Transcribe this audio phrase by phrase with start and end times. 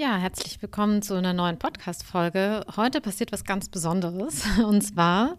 [0.00, 2.64] Ja, herzlich willkommen zu einer neuen Podcast-Folge.
[2.74, 4.44] Heute passiert was ganz Besonderes.
[4.66, 5.36] Und zwar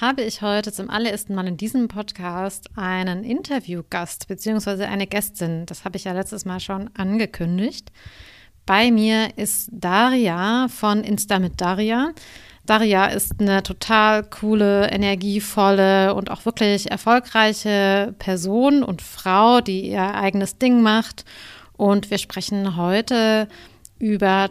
[0.00, 4.84] habe ich heute zum allerersten Mal in diesem Podcast einen Interviewgast bzw.
[4.84, 5.66] eine Gästin.
[5.66, 7.90] Das habe ich ja letztes Mal schon angekündigt.
[8.64, 12.12] Bei mir ist Daria von Insta mit Daria.
[12.64, 20.14] Daria ist eine total coole, energievolle und auch wirklich erfolgreiche Person und Frau, die ihr
[20.14, 21.24] eigenes Ding macht.
[21.76, 23.75] Und wir sprechen heute über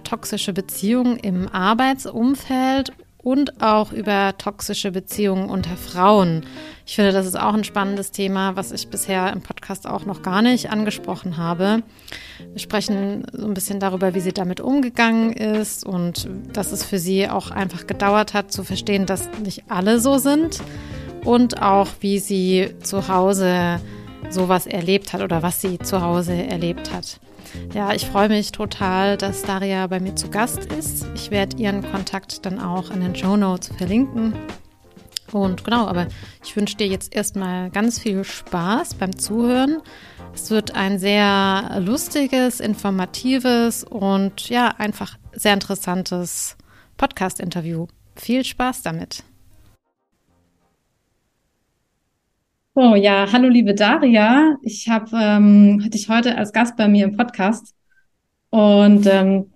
[0.04, 2.92] toxische Beziehungen im Arbeitsumfeld
[3.26, 6.46] und auch über toxische Beziehungen unter Frauen.
[6.86, 10.22] Ich finde, das ist auch ein spannendes Thema, was ich bisher im Podcast auch noch
[10.22, 11.82] gar nicht angesprochen habe.
[12.52, 17.00] Wir sprechen so ein bisschen darüber, wie sie damit umgegangen ist und dass es für
[17.00, 20.60] sie auch einfach gedauert hat zu verstehen, dass nicht alle so sind
[21.24, 23.82] und auch wie sie zu Hause
[24.30, 27.20] sowas erlebt hat oder was sie zu Hause erlebt hat.
[27.74, 31.08] Ja, ich freue mich total, dass Daria bei mir zu Gast ist.
[31.16, 34.34] Ich werde ihren Kontakt dann auch in den Show Notes verlinken.
[35.32, 36.08] Und genau, aber
[36.44, 39.82] ich wünsche dir jetzt erstmal ganz viel Spaß beim Zuhören.
[40.34, 46.56] Es wird ein sehr lustiges, informatives und ja, einfach sehr interessantes
[46.98, 47.88] Podcast-Interview.
[48.16, 49.24] Viel Spaß damit.
[52.78, 54.58] Oh ja, hallo liebe Daria.
[54.62, 57.74] Ich habe ähm, dich heute als Gast bei mir im Podcast.
[58.50, 59.54] Und ähm,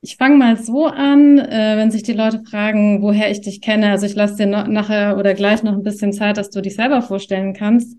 [0.00, 3.90] ich fange mal so an, äh, wenn sich die Leute fragen, woher ich dich kenne.
[3.92, 6.74] Also ich lasse dir noch, nachher oder gleich noch ein bisschen Zeit, dass du dich
[6.74, 7.96] selber vorstellen kannst.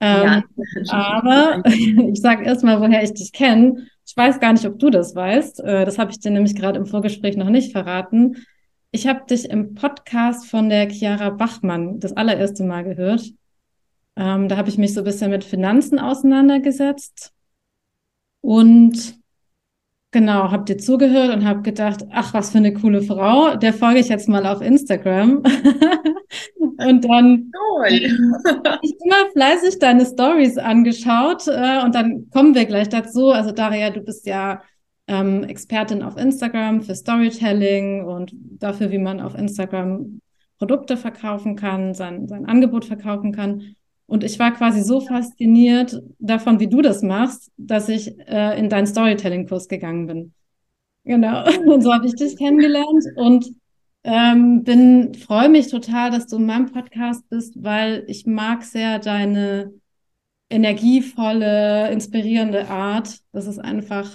[0.00, 0.42] Ähm,
[0.86, 0.88] ja.
[0.88, 3.88] Aber ich sage erstmal, woher ich dich kenne.
[4.06, 5.60] Ich weiß gar nicht, ob du das weißt.
[5.60, 8.36] Äh, das habe ich dir nämlich gerade im Vorgespräch noch nicht verraten.
[8.90, 13.20] Ich habe dich im Podcast von der Chiara Bachmann das allererste Mal gehört.
[14.16, 17.32] Ähm, da habe ich mich so ein bisschen mit Finanzen auseinandergesetzt
[18.40, 19.18] und
[20.12, 24.00] genau, habe dir zugehört und habe gedacht, ach, was für eine coole Frau, der folge
[24.00, 25.42] ich jetzt mal auf Instagram.
[26.78, 27.50] und dann
[28.46, 33.30] habe ich immer fleißig deine Stories angeschaut äh, und dann kommen wir gleich dazu.
[33.30, 34.62] Also Daria, du bist ja
[35.06, 40.20] ähm, Expertin auf Instagram für Storytelling und dafür, wie man auf Instagram
[40.58, 43.76] Produkte verkaufen kann, sein, sein Angebot verkaufen kann.
[44.06, 48.68] Und ich war quasi so fasziniert davon, wie du das machst, dass ich äh, in
[48.68, 50.34] deinen Storytelling-Kurs gegangen bin.
[51.04, 51.44] Genau.
[51.66, 53.46] Und so habe ich dich kennengelernt und
[54.04, 59.00] ähm, bin freue mich total, dass du in meinem Podcast bist, weil ich mag sehr
[59.00, 59.72] deine
[60.48, 63.18] energievolle, inspirierende Art.
[63.32, 64.08] Das ist einfach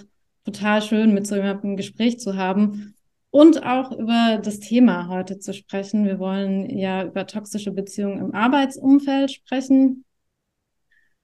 [0.45, 2.95] total schön, mit so jemandem ein Gespräch zu haben
[3.31, 6.05] und auch über das Thema heute zu sprechen.
[6.05, 10.03] Wir wollen ja über toxische Beziehungen im Arbeitsumfeld sprechen.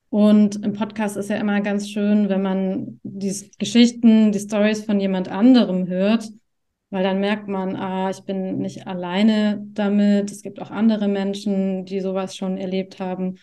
[0.09, 5.01] Und im Podcast ist ja immer ganz schön, wenn man die Geschichten, die Stories von
[5.01, 6.29] jemand anderem hört,
[6.91, 10.31] weil dann merkt man, ah, ich bin nicht alleine damit.
[10.31, 13.37] Es gibt auch andere Menschen, die sowas schon erlebt haben.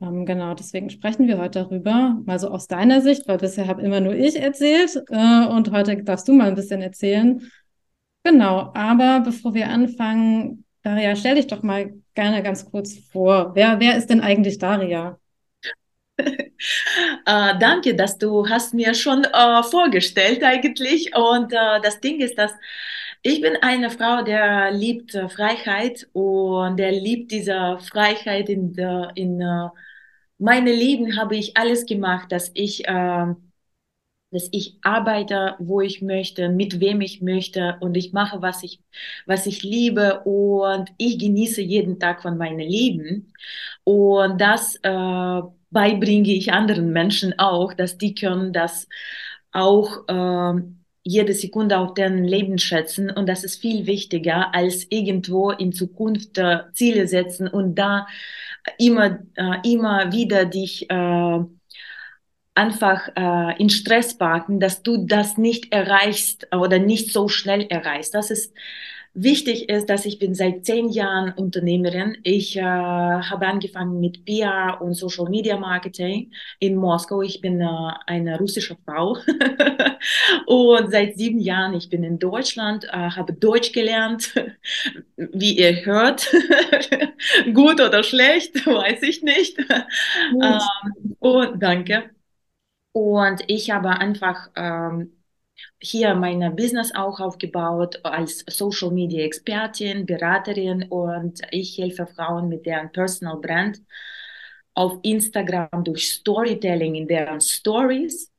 [0.00, 3.82] Ähm, genau, deswegen sprechen wir heute darüber, mal so aus deiner Sicht, weil bisher habe
[3.82, 7.40] immer nur ich erzählt äh, und heute darfst du mal ein bisschen erzählen,
[8.24, 13.54] Genau, aber bevor wir anfangen, Daria, stell dich doch mal gerne ganz kurz vor.
[13.54, 15.18] Wer, wer ist denn eigentlich Daria?
[16.18, 21.14] äh, danke, dass du hast mir schon äh, vorgestellt eigentlich.
[21.14, 22.52] Und äh, das Ding ist, dass
[23.22, 28.74] ich bin eine Frau, der liebt äh, Freiheit und der liebt diese Freiheit in,
[29.14, 29.70] in uh,
[30.38, 33.52] meinem Leben habe ich alles gemacht, dass ich ähm,
[34.34, 38.80] dass ich arbeite, wo ich möchte, mit wem ich möchte und ich mache, was ich,
[39.26, 43.32] was ich liebe und ich genieße jeden Tag von meinem Leben.
[43.84, 45.40] Und das äh,
[45.70, 48.88] beibringe ich anderen Menschen auch, dass die können das
[49.52, 50.62] auch äh,
[51.04, 56.38] jede Sekunde auf deren Leben schätzen und das ist viel wichtiger als irgendwo in Zukunft
[56.38, 58.06] äh, Ziele setzen und da
[58.78, 61.38] immer äh, immer wieder dich äh,
[62.54, 68.14] einfach äh, in Stress packen, dass du das nicht erreichst oder nicht so schnell erreichst.
[68.14, 68.52] Das ist
[69.14, 72.18] wichtig ist, dass ich bin seit zehn Jahren Unternehmerin.
[72.22, 77.22] Ich äh, habe angefangen mit PR und Social Media Marketing in Moskau.
[77.22, 77.66] Ich bin äh,
[78.06, 79.16] eine russische Frau
[80.46, 84.34] und seit sieben Jahren ich bin in Deutschland, äh, habe Deutsch gelernt.
[85.16, 86.28] Wie ihr hört,
[87.54, 89.58] gut oder schlecht, weiß ich nicht.
[89.58, 90.60] Ähm,
[91.20, 92.13] und danke.
[92.94, 95.12] Und ich habe einfach ähm,
[95.80, 102.66] hier mein Business auch aufgebaut als Social Media Expertin, Beraterin und ich helfe Frauen mit
[102.66, 103.80] deren Personal Brand
[104.74, 108.32] auf Instagram durch Storytelling in deren Stories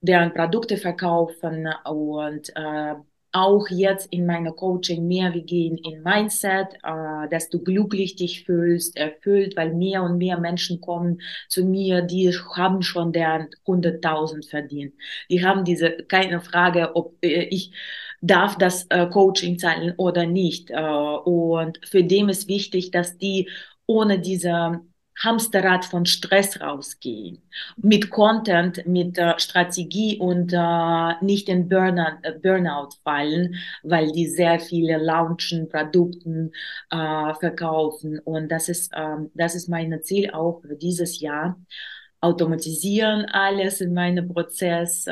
[0.00, 2.94] deren Produkte verkaufen und äh,
[3.34, 8.44] auch jetzt in meiner Coaching mehr wir gehen in Mindset, äh, dass du glücklich dich
[8.44, 14.48] fühlst, erfüllt, weil mehr und mehr Menschen kommen zu mir, die haben schon deren 100.000
[14.48, 14.94] verdient.
[15.30, 17.72] Die haben diese keine Frage, ob äh, ich
[18.20, 20.70] darf das äh, Coaching zahlen oder nicht.
[20.70, 23.50] Äh, und für dem ist wichtig, dass die
[23.86, 24.80] ohne diese
[25.22, 27.42] Hamsterrad von Stress rausgehen,
[27.76, 34.26] mit Content, mit äh, Strategie und äh, nicht in Burnout, äh, Burnout fallen, weil die
[34.26, 36.52] sehr viele launchen, Produkten
[36.90, 41.58] äh, verkaufen und das ist ähm, das ist mein Ziel auch für dieses Jahr.
[42.20, 45.06] Automatisieren alles in meinem Prozess.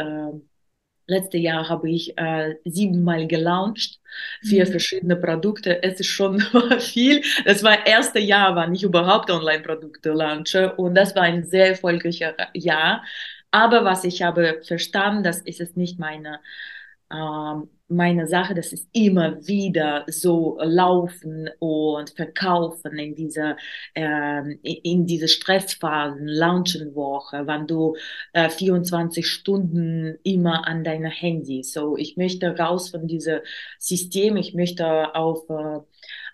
[1.06, 4.00] Letztes Jahr habe ich äh, siebenmal gelauncht,
[4.42, 4.70] vier mhm.
[4.70, 5.82] verschiedene Produkte.
[5.82, 6.40] Es ist schon
[6.78, 7.22] viel.
[7.44, 10.74] Das war das erste Jahr, wann ich überhaupt Online-Produkte launche.
[10.76, 13.02] Und das war ein sehr erfolgreiches Jahr.
[13.50, 16.40] Aber was ich habe verstanden, das ist es nicht meine
[17.12, 23.56] ähm, meine Sache, das ist immer wieder so laufen und verkaufen in dieser
[23.94, 27.96] ähm, in diese Stressphasen, Launchenwoche, wann du
[28.32, 31.62] äh, 24 Stunden immer an deiner Handy.
[31.62, 33.40] So, ich möchte raus von diesem
[33.78, 35.80] System, ich möchte auf äh,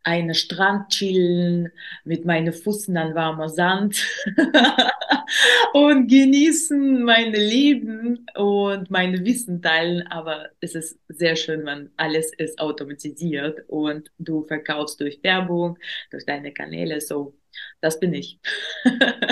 [0.04, 1.70] einen Strand chillen
[2.04, 4.04] mit meinen Füßen an warmer Sand
[5.72, 10.06] und genießen mein Leben und meine Wissen teilen.
[10.08, 15.78] Aber es ist sehr schön, wenn alles ist automatisiert und du verkaufst durch Werbung,
[16.10, 17.00] durch deine Kanäle.
[17.00, 17.34] So,
[17.80, 18.40] das bin ich.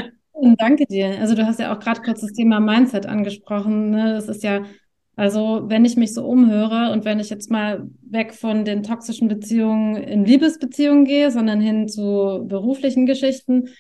[0.59, 1.19] Danke dir.
[1.19, 3.91] Also du hast ja auch gerade kurz das Thema Mindset angesprochen.
[3.91, 4.13] Ne?
[4.13, 4.67] Das ist ja
[5.17, 9.29] also, wenn ich mich so umhöre und wenn ich jetzt mal weg von den toxischen
[9.29, 13.71] Beziehungen in Liebesbeziehungen gehe, sondern hin zu beruflichen Geschichten,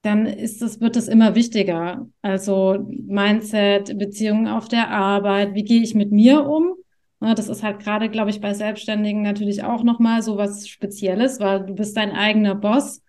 [0.00, 2.08] dann ist es, wird es immer wichtiger.
[2.22, 6.72] Also Mindset, Beziehungen auf der Arbeit, wie gehe ich mit mir um?
[7.20, 11.66] Das ist halt gerade, glaube ich, bei Selbstständigen natürlich auch nochmal so was Spezielles, weil
[11.66, 13.02] du bist dein eigener Boss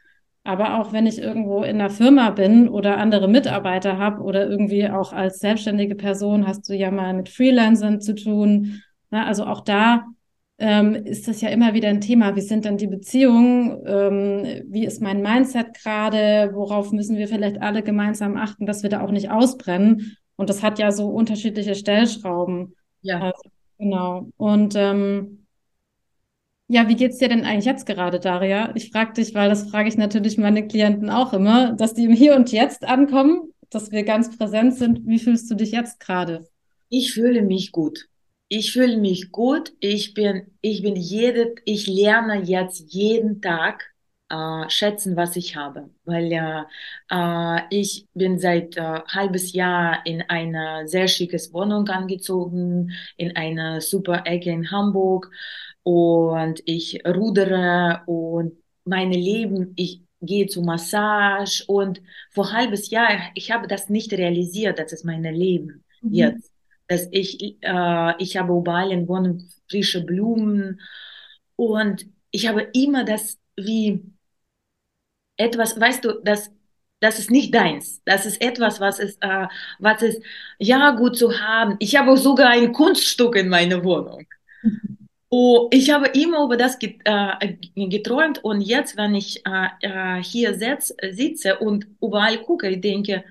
[0.44, 4.90] aber auch wenn ich irgendwo in einer Firma bin oder andere Mitarbeiter habe oder irgendwie
[4.90, 8.82] auch als selbstständige Person hast du ja mal mit Freelancern zu tun.
[9.12, 10.06] Na, also auch da
[10.60, 12.36] ähm, ist das ja immer wieder ein Thema.
[12.36, 13.82] Wie sind denn die Beziehungen?
[13.86, 16.52] Ähm, wie ist mein Mindset gerade?
[16.54, 20.18] Worauf müssen wir vielleicht alle gemeinsam achten, dass wir da auch nicht ausbrennen?
[20.36, 22.76] Und das hat ja so unterschiedliche Stellschrauben.
[23.02, 23.20] Ja.
[23.20, 23.42] Also,
[23.78, 24.30] genau.
[24.38, 25.39] Und ähm,
[26.72, 28.72] ja, wie geht's dir denn eigentlich jetzt gerade, Daria?
[28.76, 32.14] Ich frage dich, weil das frage ich natürlich meine Klienten auch immer, dass die im
[32.14, 35.02] Hier und Jetzt ankommen, dass wir ganz präsent sind.
[35.08, 36.48] Wie fühlst du dich jetzt gerade?
[36.90, 38.06] Ich fühle mich gut.
[38.50, 39.74] Ich fühle mich gut.
[39.80, 43.92] Ich bin, ich bin jede, ich lerne jetzt jeden Tag
[44.30, 46.32] äh, schätzen, was ich habe, weil
[47.10, 53.82] äh, ich bin seit äh, halbes Jahr in eine sehr schickes Wohnung angezogen, in eine
[53.82, 55.32] super Ecke in Hamburg
[55.84, 58.54] und ich rudere und
[58.86, 64.80] meine Leben, ich gehe zu Massage und vor halbes Jahr, ich habe das nicht realisiert,
[64.80, 66.14] das ist mein Leben mhm.
[66.14, 66.52] jetzt.
[66.88, 70.82] Dass ich, äh, ich habe überall in Wohnung frische Blumen
[71.56, 74.04] und ich habe immer das wie
[75.38, 76.52] etwas, weißt du, das,
[77.00, 78.02] das ist nicht deins.
[78.06, 79.48] Das ist etwas, was ist, äh,
[79.80, 80.22] was ist,
[80.58, 81.76] ja, gut zu haben.
[81.80, 84.26] Ich habe sogar ein Kunststück in meiner Wohnung.
[85.32, 90.56] Oh, ich habe immer über das äh, geträumt und jetzt, wenn ich äh, äh, hier
[90.58, 93.24] sitze und überall gucke, ich denke,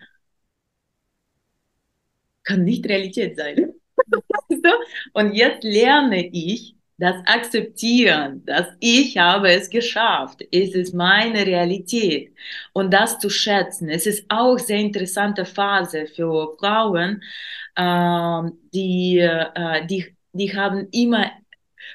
[2.44, 3.74] kann nicht Realität sein.
[5.12, 10.42] und jetzt lerne ich das Akzeptieren, dass ich habe es geschafft.
[10.52, 12.32] Es ist meine Realität.
[12.72, 13.88] Und das zu schätzen.
[13.88, 17.22] Es ist auch sehr interessante Phase für Frauen,
[17.76, 19.28] äh, die,
[19.88, 21.30] die, die haben immer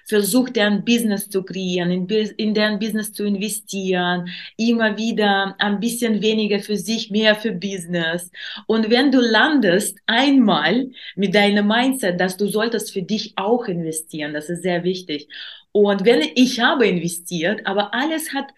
[0.05, 6.22] versucht, deren Business zu kreieren, in, in deren Business zu investieren, immer wieder ein bisschen
[6.22, 8.29] weniger für sich, mehr für Business.
[8.67, 14.33] Und wenn du landest einmal mit deinem Mindset, dass du solltest für dich auch investieren,
[14.33, 15.27] das ist sehr wichtig.
[15.72, 18.53] Und wenn ich habe investiert, aber alles hat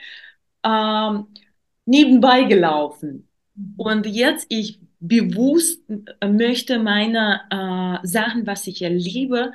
[0.63, 1.27] ähm,
[1.85, 3.29] nebenbei gelaufen.
[3.77, 5.81] Und jetzt ich bewusst
[6.25, 9.53] möchte meine äh, Sachen, was ich erlebe,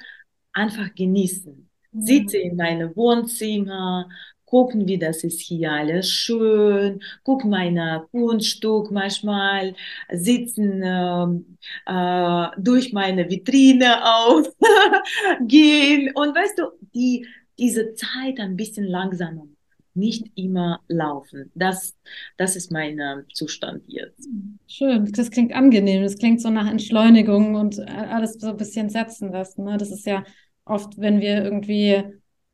[0.52, 4.08] einfach genießen sitze in meinem Wohnzimmer,
[4.50, 9.74] gucken, wie das ist hier alles schön, guck meine Kunststück manchmal,
[10.12, 11.56] sitzen ähm,
[11.86, 14.48] äh, durch meine Vitrine auf,
[15.46, 17.26] gehen und weißt du, die,
[17.58, 19.46] diese Zeit ein bisschen langsamer
[19.94, 21.50] nicht immer laufen.
[21.54, 21.96] Das,
[22.36, 24.28] das ist mein äh, Zustand jetzt.
[24.66, 26.02] Schön, das klingt angenehm.
[26.02, 29.64] Das klingt so nach Entschleunigung und äh, alles so ein bisschen setzen lassen.
[29.64, 29.76] Ne?
[29.78, 30.24] Das ist ja
[30.64, 32.04] oft, wenn wir irgendwie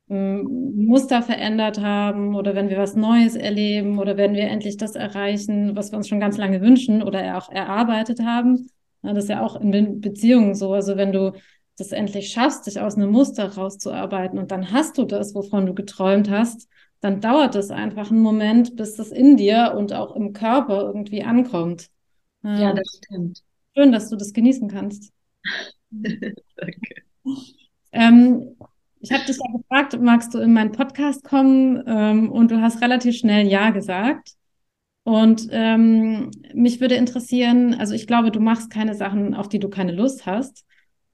[0.08, 5.74] Muster verändert haben oder wenn wir was Neues erleben oder wenn wir endlich das erreichen,
[5.74, 8.70] was wir uns schon ganz lange wünschen oder auch erarbeitet haben.
[9.02, 10.72] Das ist ja auch in Beziehungen so.
[10.72, 11.32] Also wenn du
[11.76, 15.74] das endlich schaffst, dich aus einem Muster rauszuarbeiten und dann hast du das, wovon du
[15.74, 16.68] geträumt hast,
[17.00, 21.22] dann dauert es einfach einen Moment, bis das in dir und auch im Körper irgendwie
[21.24, 21.88] ankommt.
[22.54, 23.42] Ja, das stimmt.
[23.76, 25.12] Schön, dass du das genießen kannst.
[26.56, 27.06] Danke.
[27.96, 28.56] Ähm,
[29.00, 31.82] ich habe dich ja gefragt, magst du in meinen Podcast kommen?
[31.86, 34.32] Ähm, und du hast relativ schnell Ja gesagt.
[35.04, 39.68] Und ähm, mich würde interessieren, also ich glaube, du machst keine Sachen, auf die du
[39.68, 40.64] keine Lust hast.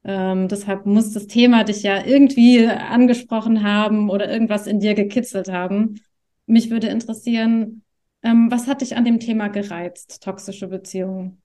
[0.05, 5.53] Ähm, deshalb muss das Thema dich ja irgendwie angesprochen haben oder irgendwas in dir gekitzelt
[5.53, 6.01] haben.
[6.47, 7.83] Mich würde interessieren,
[8.23, 11.42] ähm, was hat dich an dem Thema gereizt, toxische Beziehungen?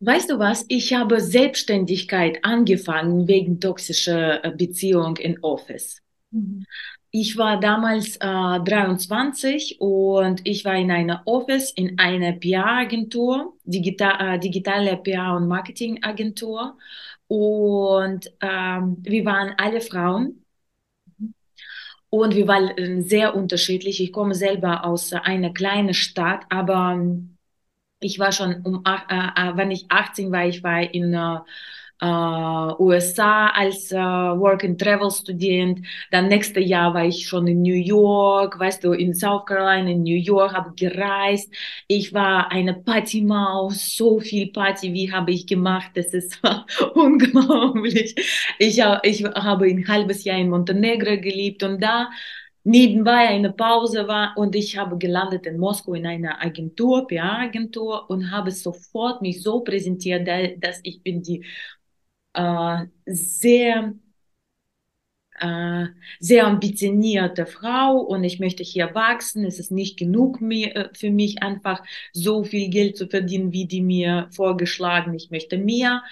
[0.00, 0.64] Weißt du was?
[0.68, 6.00] Ich habe Selbstständigkeit angefangen wegen toxischer äh, Beziehung in Office.
[6.30, 6.64] Mhm.
[7.10, 14.36] Ich war damals äh, 23 und ich war in einer Office, in einer PR-Agentur, Digital,
[14.36, 16.76] äh, digitale PR- und Marketing-Agentur.
[17.26, 20.44] Und ähm, wir waren alle Frauen.
[22.10, 24.00] Und wir waren äh, sehr unterschiedlich.
[24.02, 27.00] Ich komme selber aus einer kleinen Stadt, aber
[28.00, 31.38] ich war schon um, äh, äh, wenn ich 18 war, ich war in äh,
[32.00, 35.84] äh USA als äh, Work-and-Travel-Student.
[36.12, 40.04] Dann nächstes Jahr war ich schon in New York, weißt du, in South Carolina, in
[40.04, 41.52] New York, habe gereist.
[41.88, 46.40] Ich war eine Partymaus, so viel Party, wie habe ich gemacht, das ist
[46.94, 48.14] unglaublich.
[48.60, 52.08] Ich, ich habe ein halbes Jahr in Montenegro gelebt und da
[52.68, 58.30] nebenbei eine Pause war und ich habe gelandet in Moskau in einer Agentur, PR-Agentur und
[58.30, 60.28] habe sofort mich so präsentiert,
[60.62, 61.44] dass ich bin die
[62.34, 63.94] äh, sehr
[65.40, 65.86] äh,
[66.20, 69.44] sehr ambitionierte Frau und ich möchte hier wachsen.
[69.44, 71.82] Es ist nicht genug mehr, äh, für mich einfach
[72.12, 75.14] so viel Geld zu verdienen, wie die mir vorgeschlagen.
[75.14, 76.02] Ich möchte mehr.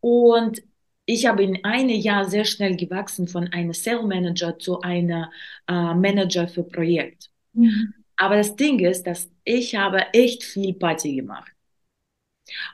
[0.00, 0.62] Und
[1.06, 5.30] ich habe in einem Jahr sehr schnell gewachsen von einem Sales Manager zu einer
[5.68, 7.30] äh, Manager für Projekt.
[7.52, 7.94] Mhm.
[8.16, 11.52] Aber das Ding ist, dass ich habe echt viel Party gemacht.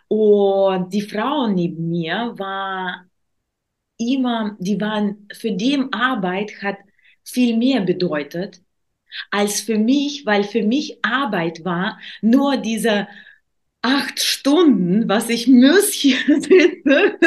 [0.09, 3.07] Und die Frau neben mir war
[3.99, 6.79] immer, die waren, für die Arbeit hat
[7.25, 8.61] viel mehr bedeutet
[9.31, 13.09] als für mich, weil für mich Arbeit war nur diese
[13.83, 17.19] acht Stunden, was ich muss hier sitze,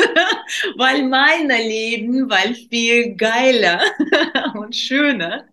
[0.78, 3.82] weil mein Leben war viel geiler
[4.54, 5.48] und schöner.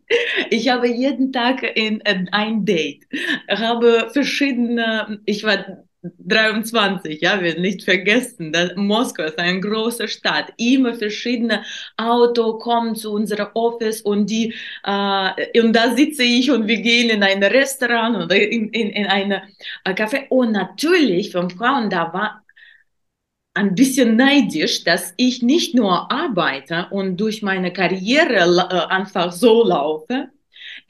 [0.50, 3.06] Ich habe jeden Tag in, in ein Date,
[3.48, 10.52] habe verschiedene, ich war 23, ja, wir nicht vergessen, dass Moskau ist eine große Stadt.
[10.56, 11.62] Immer verschiedene
[11.96, 14.54] Auto kommen zu unserem Office und die
[14.84, 19.06] äh, und da sitze ich und wir gehen in ein Restaurant oder in, in, in
[19.06, 19.42] eine
[19.84, 20.28] äh, Café.
[20.28, 22.44] Und natürlich von Frauen da war
[23.54, 28.36] ein bisschen neidisch, dass ich nicht nur arbeite und durch meine Karriere
[28.70, 30.30] äh, einfach so laufe,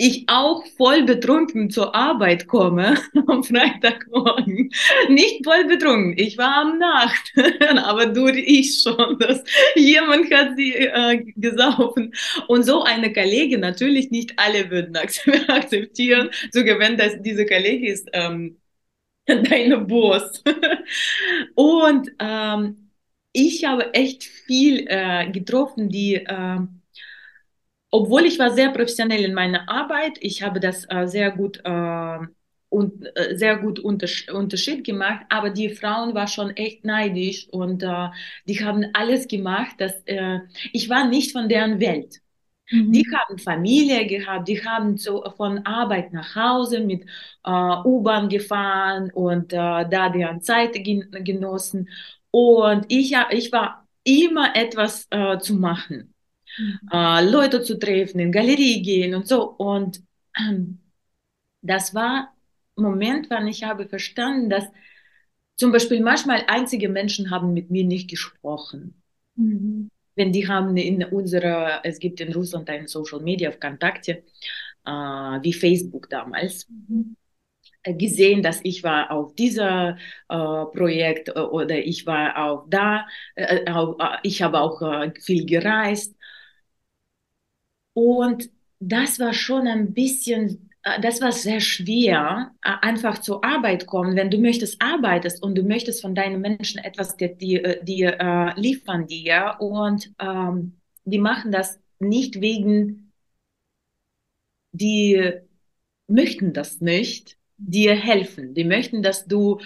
[0.02, 4.70] ich auch voll betrunken zur Arbeit komme am Freitagmorgen.
[5.10, 7.34] Nicht voll betrunken, ich war am Nacht,
[7.84, 9.44] aber durch ich schon, dass
[9.76, 12.14] jemand hat sie äh, gesaufen.
[12.48, 14.96] Und so eine Kollege, natürlich nicht alle würden
[15.48, 18.56] akzeptieren, sogar wenn das, diese Kollege ist ähm,
[19.26, 20.42] deine Boss.
[21.54, 22.90] Und ähm,
[23.32, 26.60] ich habe echt viel äh, getroffen, die äh,
[27.90, 32.18] obwohl ich war sehr professionell in meiner Arbeit, ich habe das äh, sehr gut äh,
[32.68, 37.82] und äh, sehr gut Unters Unterschied gemacht, aber die Frauen waren schon echt neidisch und
[37.82, 38.08] äh,
[38.46, 40.40] die haben alles gemacht, dass äh,
[40.72, 42.20] ich war nicht von deren Welt.
[42.70, 42.92] Mhm.
[42.92, 47.04] Die haben Familie gehabt, die haben so von Arbeit nach Hause mit
[47.44, 47.50] äh,
[47.84, 51.88] U-Bahn gefahren und äh, da deren Zeit gen genossen.
[52.30, 56.09] Und ich, ich war immer etwas äh, zu machen
[56.92, 59.50] äh, Leute zu treffen, in Galerie gehen und so.
[59.50, 60.02] Und
[61.62, 62.34] das war
[62.76, 64.64] ein Moment, wann ich habe verstanden, dass
[65.56, 69.02] zum Beispiel manchmal einzige Menschen haben mit mir nicht gesprochen.
[69.36, 69.90] Mhm.
[70.14, 74.24] Wenn die haben in unserer, es gibt in Russland ein Social Media auf Kontakte,
[74.84, 76.66] äh, wie Facebook damals.
[76.68, 77.16] Mhm
[77.84, 79.96] gesehen, dass ich war auf dieser
[80.28, 85.12] äh, Projekt äh, oder ich war auch da, äh, auch, äh, ich habe auch äh,
[85.20, 86.14] viel gereist
[88.08, 93.86] und das war schon ein bisschen äh, das war sehr schwer, äh, einfach zur Arbeit
[93.86, 94.16] kommen.
[94.16, 98.60] Wenn du möchtest, arbeitest und du möchtest von deinen Menschen etwas dir, dir, dir äh,
[98.60, 103.12] liefern dir und ähm, die machen das nicht wegen,
[104.72, 105.32] die
[106.06, 108.54] möchten das nicht, dir helfen.
[108.54, 109.60] Die möchten, dass du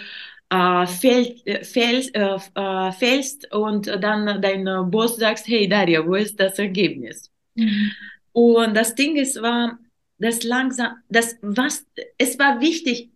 [0.49, 6.39] äh, fällst, äh, fällst, äh, äh, und dann dein Boss sagst, hey Daria, wo ist
[6.39, 7.31] das Ergebnis?
[7.55, 7.91] Mhm.
[8.35, 9.79] Und das Ding ist, war,
[10.17, 11.85] das langsam, das was,
[12.17, 13.09] es war wichtig,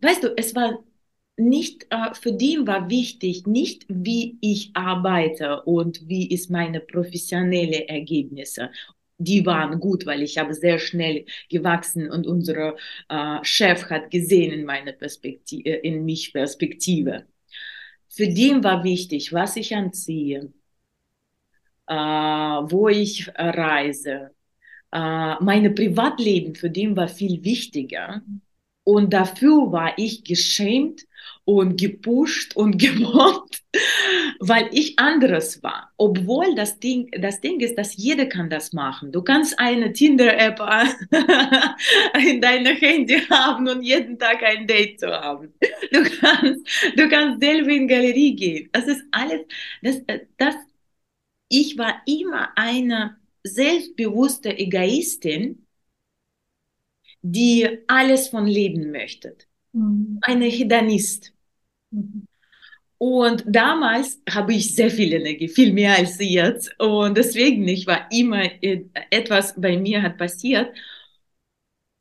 [0.00, 0.82] weißt du, es war
[1.36, 7.88] nicht, äh, für die war wichtig, nicht wie ich arbeite und wie ist meine professionelle
[7.88, 8.72] Ergebnisse.
[9.18, 12.74] Die waren gut, weil ich habe sehr schnell gewachsen und unser
[13.08, 17.26] äh, Chef hat gesehen in meine Perspektive, äh, in mich Perspektive.
[18.08, 20.52] Für den war wichtig, was ich anziehe,
[21.86, 24.32] äh, wo ich reise,
[24.92, 28.22] äh, meine Privatleben für den war viel wichtiger.
[28.84, 31.02] Und dafür war ich geschämt
[31.44, 33.62] und gepusht und gemobbt,
[34.40, 35.92] weil ich anderes war.
[35.98, 39.12] Obwohl das Ding, das Ding ist, dass jeder kann das machen.
[39.12, 40.60] Du kannst eine Tinder-App
[42.26, 45.52] in deinem Handy haben und jeden Tag ein Date zu haben.
[45.92, 46.66] Du kannst,
[46.96, 48.70] du kannst selber in Galerie gehen.
[48.72, 49.42] Das ist alles,
[49.82, 50.00] das,
[50.38, 50.54] das,
[51.48, 53.16] ich war immer eine
[53.54, 55.66] selbstbewusste Egoistin,
[57.22, 59.36] die alles von Leben möchte.
[59.72, 60.18] Mhm.
[60.22, 61.32] Eine Hedonist.
[61.90, 62.26] Mhm.
[62.98, 66.78] Und damals habe ich sehr viel Energie, viel mehr als jetzt.
[66.80, 70.74] Und deswegen, ich war immer, äh, etwas bei mir hat passiert.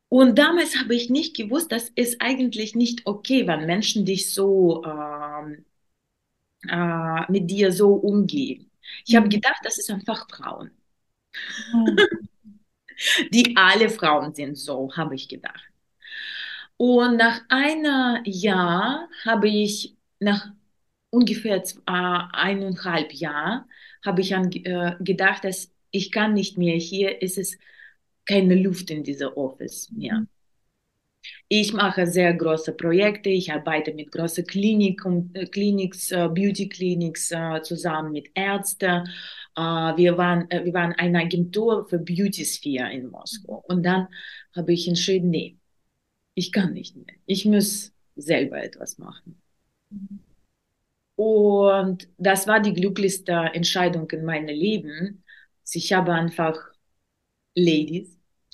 [0.10, 4.84] Und damals habe ich nicht gewusst, dass es eigentlich nicht okay, wenn Menschen dich so
[4.86, 5.66] ähm,
[6.68, 8.72] äh, mit dir so umgehen.
[9.06, 9.32] Ich habe mhm.
[9.32, 10.72] gedacht, das ist einfach Frauen.
[13.32, 15.64] Die alle Frauen sind so, habe ich gedacht.
[16.78, 20.48] Und nach einem Jahr habe ich, nach
[21.10, 23.66] ungefähr äh, eineinhalb Jahren,
[24.06, 27.58] habe ich an, äh, gedacht, dass ich kann nicht mehr, hier ist es
[28.26, 30.20] keine Luft in dieser Office mehr.
[30.20, 30.28] Mhm.
[31.50, 37.32] Ich mache sehr große Projekte, ich arbeite mit großen Kliniken, äh, Kliniks, äh, Beauty Clinics
[37.32, 39.10] äh, zusammen mit Ärzten
[39.58, 43.64] wir, waren, äh, wir waren eine Agentur für Beauty Sphere in Moskau.
[43.68, 44.08] Und dann
[44.56, 45.58] habe ich entschieden, nee,
[46.36, 47.16] ich kann nicht mehr.
[47.26, 49.42] Ich muss selber etwas machen.
[51.16, 55.24] Und das war die glücklichste Entscheidung in meinem Leben.
[55.72, 56.56] Ich habe einfach
[57.56, 58.16] Ladies.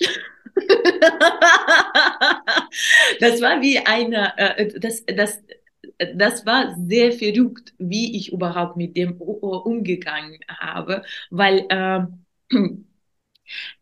[3.20, 5.42] das war wie eine, äh, das, das,
[6.14, 12.06] das war sehr verrückt, wie ich überhaupt mit dem umgegangen habe, weil äh,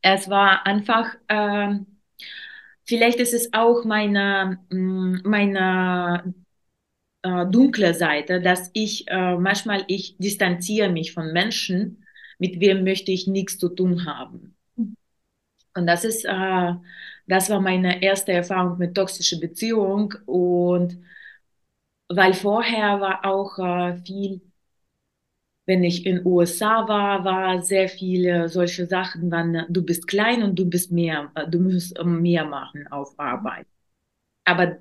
[0.03, 1.79] es war einfach, äh,
[2.85, 6.35] vielleicht ist es auch meine, mm, meine
[7.23, 12.05] äh, dunkle Seite, dass ich äh, manchmal, ich distanziere mich von Menschen,
[12.39, 14.57] mit wem möchte ich nichts zu tun haben.
[15.75, 16.73] Und das ist, äh,
[17.27, 20.99] das war meine erste Erfahrung mit toxischer Beziehung und
[22.17, 24.41] weil vorher war auch äh, viel,
[25.67, 30.59] wenn ich in USA war, war sehr viele solche Sachen, wann du bist klein und
[30.59, 33.67] du bist mehr, äh, du musst äh, mehr machen auf Arbeit.
[34.45, 34.79] Aber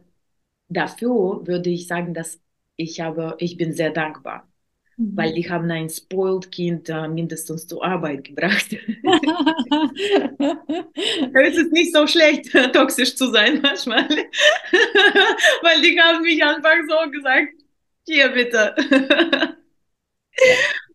[0.70, 2.42] dafür würde ich sagen, dass
[2.78, 4.50] ich habe, ich bin sehr dankbar.
[4.98, 8.68] Weil die haben ein spoiled Kind äh, mindestens zur Arbeit gebracht.
[11.34, 14.08] es ist nicht so schlecht, toxisch zu sein manchmal,
[15.62, 17.54] weil die haben mich einfach so gesagt,
[18.06, 18.76] hier bitte.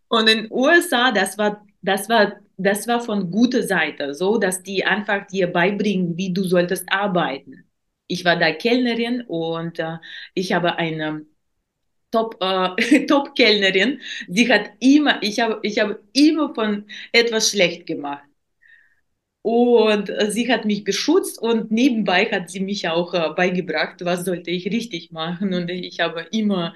[0.09, 4.63] Und in den USA, das war, das war, das war von guter Seite, so, dass
[4.63, 7.65] die einfach dir beibringen, wie du solltest arbeiten.
[8.07, 9.99] Ich war da Kellnerin und äh,
[10.35, 11.27] ich habe eine
[12.11, 18.25] Top, äh, Top-Kellnerin, die hat immer, ich habe, ich habe immer von etwas schlecht gemacht.
[19.43, 24.51] Und sie hat mich geschützt und nebenbei hat sie mich auch äh, beigebracht, was sollte
[24.51, 25.55] ich richtig machen.
[25.55, 26.75] Und ich habe immer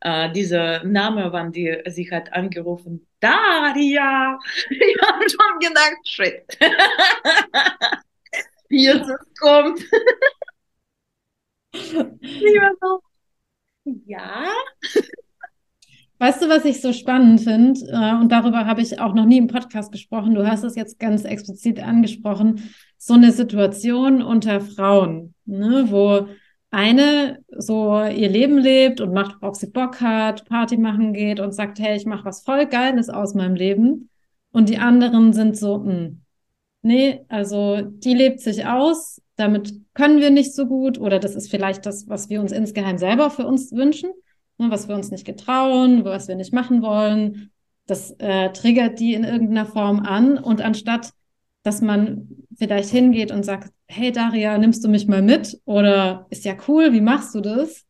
[0.00, 4.38] äh, dieser Name, wann die, sie hat angerufen, Daria.
[4.70, 6.44] Ich habe schon gedacht, shit.
[8.70, 9.80] Jetzt kommt.
[11.72, 13.00] ich war so,
[13.84, 14.46] ja.
[16.18, 17.80] Weißt du, was ich so spannend finde?
[17.90, 20.36] Äh, und darüber habe ich auch noch nie im Podcast gesprochen.
[20.36, 22.72] Du hast es jetzt ganz explizit angesprochen.
[22.96, 26.28] So eine Situation unter Frauen, ne, wo
[26.70, 31.52] eine so ihr Leben lebt und macht, worauf sie Bock hat, Party machen geht und
[31.52, 34.08] sagt, hey, ich mache was voll Geiles aus meinem Leben.
[34.52, 36.21] Und die anderen sind so, mh, hm,
[36.82, 41.50] nee, also die lebt sich aus, damit können wir nicht so gut oder das ist
[41.50, 44.10] vielleicht das, was wir uns insgeheim selber für uns wünschen,
[44.58, 47.50] ne, was wir uns nicht getrauen, was wir nicht machen wollen.
[47.86, 51.12] Das äh, triggert die in irgendeiner Form an und anstatt,
[51.62, 56.44] dass man vielleicht hingeht und sagt, hey Daria, nimmst du mich mal mit oder ist
[56.44, 57.84] ja cool, wie machst du das?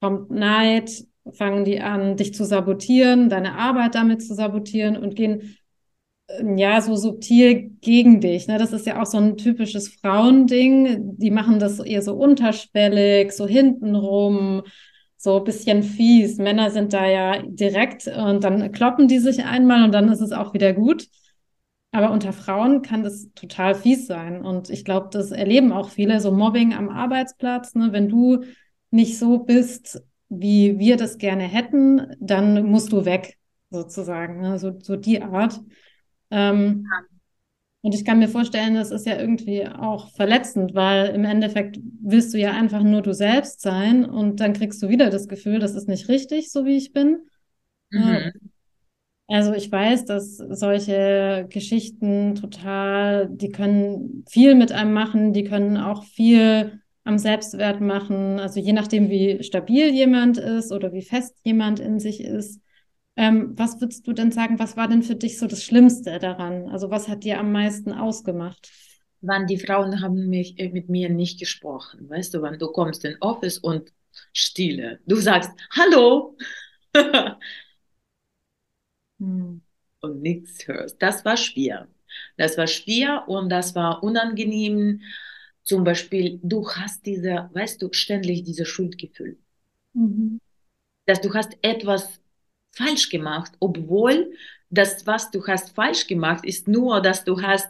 [0.00, 5.56] Kommt Neid, fangen die an, dich zu sabotieren, deine Arbeit damit zu sabotieren und gehen
[6.56, 8.46] ja, so subtil gegen dich.
[8.48, 8.58] Ne?
[8.58, 11.16] Das ist ja auch so ein typisches Frauending.
[11.18, 14.62] Die machen das eher so unterschwellig, so hintenrum,
[15.16, 16.38] so ein bisschen fies.
[16.38, 20.32] Männer sind da ja direkt und dann kloppen die sich einmal und dann ist es
[20.32, 21.06] auch wieder gut.
[21.92, 24.44] Aber unter Frauen kann das total fies sein.
[24.44, 27.74] Und ich glaube, das erleben auch viele, so Mobbing am Arbeitsplatz.
[27.74, 27.92] Ne?
[27.92, 28.44] Wenn du
[28.90, 33.36] nicht so bist, wie wir das gerne hätten, dann musst du weg,
[33.70, 34.40] sozusagen.
[34.40, 34.58] Ne?
[34.58, 35.60] So, so die Art.
[36.32, 36.86] Ähm,
[37.82, 42.32] und ich kann mir vorstellen, das ist ja irgendwie auch verletzend, weil im Endeffekt willst
[42.32, 45.74] du ja einfach nur du selbst sein und dann kriegst du wieder das Gefühl, das
[45.74, 47.26] ist nicht richtig, so wie ich bin.
[47.90, 48.32] Mhm.
[49.26, 55.76] Also ich weiß, dass solche Geschichten total, die können viel mit einem machen, die können
[55.76, 58.38] auch viel am Selbstwert machen.
[58.38, 62.60] Also je nachdem, wie stabil jemand ist oder wie fest jemand in sich ist,
[63.16, 66.68] ähm, was würdest du denn sagen, was war denn für dich so das Schlimmste daran?
[66.68, 68.70] Also was hat dir am meisten ausgemacht?
[69.20, 72.08] Wann die Frauen haben mich, äh, mit mir nicht gesprochen.
[72.08, 73.92] Weißt du, wann du kommst in Office und
[74.32, 75.00] Stille.
[75.06, 76.36] Du sagst Hallo
[79.18, 79.62] hm.
[80.00, 81.00] und nichts hörst.
[81.00, 81.88] Das war schwer.
[82.36, 85.02] Das war schwer und das war unangenehm.
[85.62, 89.38] Zum Beispiel, du hast diese, weißt du, ständig dieses Schuldgefühl.
[89.92, 90.40] Mhm.
[91.06, 92.21] Dass du hast etwas
[92.72, 94.32] falsch gemacht, obwohl
[94.70, 97.68] das, was du hast falsch gemacht, ist nur, dass du hast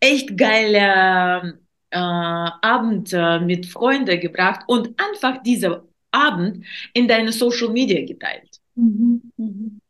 [0.00, 1.58] echt geile
[1.90, 5.76] äh, Abend äh, mit Freunden gebracht und einfach diesen
[6.10, 8.60] Abend in deine Social Media geteilt.
[8.76, 9.32] Mhm.
[9.36, 9.80] Mhm.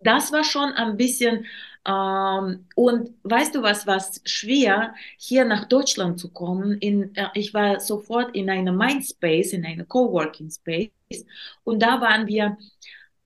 [0.00, 1.46] Das war schon ein bisschen
[1.86, 6.78] ähm, und weißt du was, was schwer, hier nach Deutschland zu kommen?
[6.78, 11.24] In, äh, ich war sofort in einem Mindspace, in einem Coworking Space
[11.64, 12.56] und da waren wir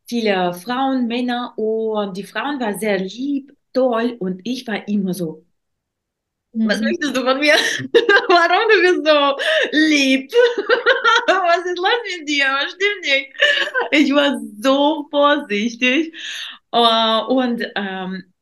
[0.06, 5.44] viele Frauen, Männer und die Frauen waren sehr lieb, toll und ich war immer so,
[6.52, 6.68] mhm.
[6.68, 7.54] was möchtest du von mir?
[8.28, 10.32] Warum du bist so lieb?
[11.26, 12.46] was ist los mit dir?
[12.46, 13.32] Was stimmt nicht?
[13.92, 16.14] Ich war so vorsichtig
[16.74, 18.32] uh, und ähm,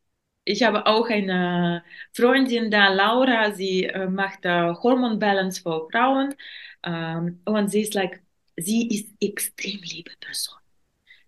[0.44, 6.34] ich habe auch eine Freundin da, Laura, sie äh, macht äh, Hormon Balance für Frauen
[6.82, 8.22] ähm, und sie ist like,
[8.56, 10.63] sie ist extrem liebe Person.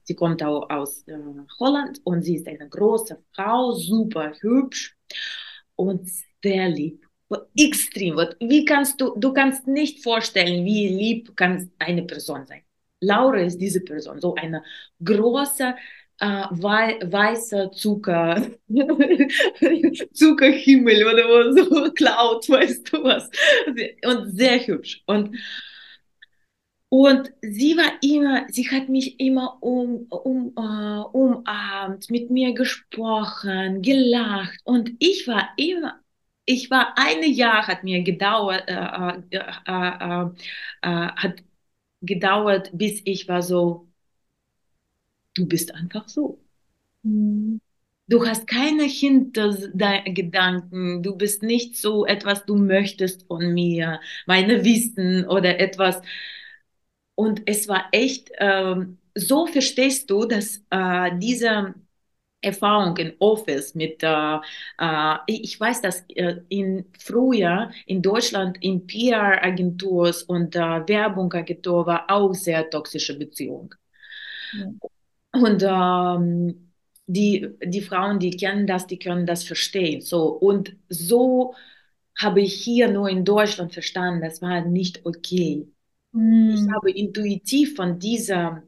[0.07, 1.19] Sie kommt auch aus äh,
[1.59, 4.97] Holland und sie ist eine große Frau, super hübsch
[5.75, 6.09] und
[6.43, 7.05] sehr lieb.
[7.59, 8.17] Extrem.
[8.39, 12.63] Wie kannst du, du kannst nicht vorstellen, wie lieb kann eine Person sein.
[13.01, 14.63] Laura ist diese Person, so eine
[15.05, 15.75] große,
[16.21, 18.47] äh, weißer Zucker,
[20.13, 23.29] Zuckerhimmel oder so, Cloud, weißt du was.
[24.05, 25.03] Und sehr hübsch.
[25.07, 25.37] Und
[26.89, 33.83] und sie war immer, sie hat mich immer um, um, uh, umarmt, mit mir gesprochen,
[33.83, 34.61] gelacht.
[34.65, 36.01] Und ich war immer,
[36.45, 38.75] ich war eine Jahr hat mir gedauert, äh,
[39.31, 40.31] äh,
[40.83, 41.43] äh, hat
[42.03, 43.89] gedauert, bis ich war so,
[45.35, 46.41] du bist einfach so.
[47.03, 47.61] Mhm.
[48.09, 55.27] Du hast keine Hintergedanken, du bist nicht so etwas, du möchtest von mir, meine Wissen
[55.27, 56.01] oder etwas,
[57.17, 61.75] und es war echt, ähm, so verstehst du, dass äh, diese
[62.43, 64.37] Erfahrung in Office mit, äh,
[64.81, 72.11] äh, ich weiß, dass äh, in früher in Deutschland in PR-Agenturs und äh, Werbungagentur war
[72.11, 73.75] auch sehr toxische Beziehung.
[74.53, 74.67] Ja.
[75.33, 76.73] Und ähm,
[77.07, 80.01] die, die Frauen, die kennen das, die können das verstehen.
[80.01, 81.55] So, und so
[82.19, 85.69] habe ich hier nur in Deutschland verstanden, das war nicht okay.
[86.17, 86.75] Ich hm.
[86.75, 88.63] habe intuitiv von dieser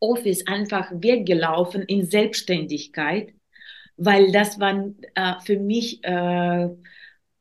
[0.00, 3.34] Office einfach weggelaufen in Selbstständigkeit,
[3.96, 6.68] weil das war äh, für mich, äh,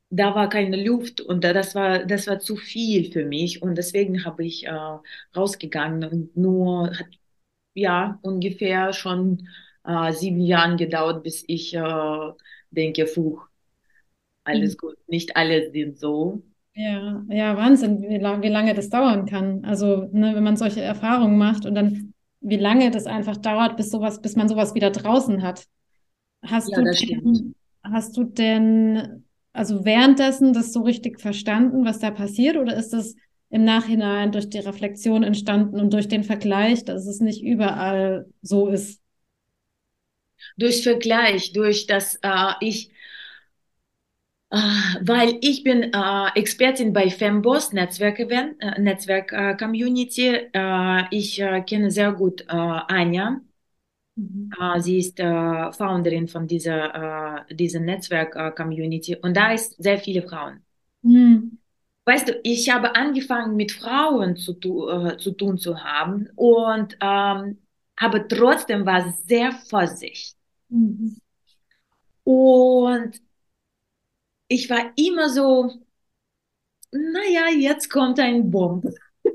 [0.10, 4.26] da war keine Luft und das war, das war zu viel für mich und deswegen
[4.26, 4.98] habe ich äh,
[5.36, 7.08] rausgegangen und nur hat
[7.74, 9.48] ja ungefähr schon
[9.86, 12.32] äh, sieben Jahren gedauert, bis ich äh,
[12.72, 13.40] denke, puh,
[14.44, 14.78] alles mhm.
[14.78, 16.44] gut, nicht alle sind so.
[16.78, 19.64] Ja, ja, Wahnsinn, wie, lang, wie lange das dauern kann.
[19.64, 23.92] Also, ne, wenn man solche Erfahrungen macht und dann, wie lange das einfach dauert, bis
[23.92, 25.66] sowas, bis man sowas wieder draußen hat.
[26.44, 32.12] Hast ja, du denn, hast du denn also währenddessen das so richtig verstanden, was da
[32.12, 33.16] passiert, oder ist es
[33.50, 38.68] im Nachhinein durch die Reflexion entstanden und durch den Vergleich, dass es nicht überall so
[38.70, 39.02] ist?
[40.58, 42.90] Durch Vergleich, durch das äh, ich
[44.50, 50.50] weil ich bin äh, Expertin bei Femboss Netzwerk Event, äh, Netzwerk äh, Community.
[50.54, 53.42] Äh, ich äh, kenne sehr gut Anja.
[54.18, 54.50] Mhm.
[54.80, 60.62] sie ist Founderin von dieser, dieser Netzwerk Community und da ist sehr viele Frauen.
[61.02, 61.58] Mhm.
[62.06, 67.58] Weißt du, ich habe angefangen mit Frauen zu, zu tun zu haben und ähm,
[67.98, 70.36] aber trotzdem war sehr vorsichtig.
[70.70, 71.18] Mhm.
[72.24, 73.22] Und
[74.48, 75.72] ich war immer so,
[76.92, 78.86] naja, jetzt kommt ein Bomb.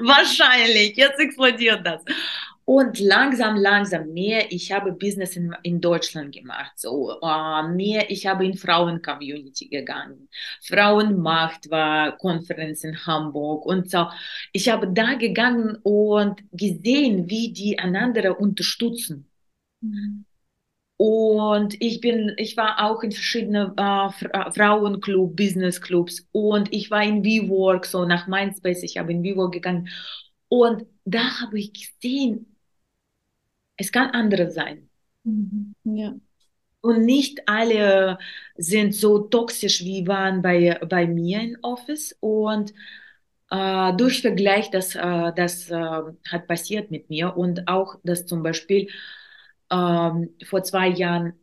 [0.00, 2.02] Wahrscheinlich, jetzt explodiert das.
[2.64, 8.26] Und langsam, langsam mehr, ich habe Business in, in Deutschland gemacht, so uh, mehr, ich
[8.26, 10.28] habe in Frauen-Community gegangen.
[10.62, 14.08] Frauenmacht war Konferenz in Hamburg und so.
[14.52, 19.30] Ich habe da gegangen und gesehen, wie die einander unterstützen.
[19.80, 20.26] Mhm.
[20.98, 27.04] Und ich bin, ich war auch in verschiedenen äh, äh Frauenclub, Businessclubs und ich war
[27.04, 29.88] in WeWork, so nach Mindspace, ich habe in WeWork gegangen.
[30.48, 32.56] Und da habe ich gesehen,
[33.76, 34.88] es kann andere sein.
[35.22, 35.74] Mhm.
[35.84, 36.14] Ja.
[36.80, 38.18] Und nicht alle
[38.56, 42.16] sind so toxisch wie waren bei, bei mir im Office.
[42.18, 42.72] Und
[43.50, 47.36] äh, durch Vergleich, das, äh, das äh, hat passiert mit mir.
[47.36, 48.88] Und auch, dass zum Beispiel
[49.70, 51.34] ähm, vor zwei Jahren,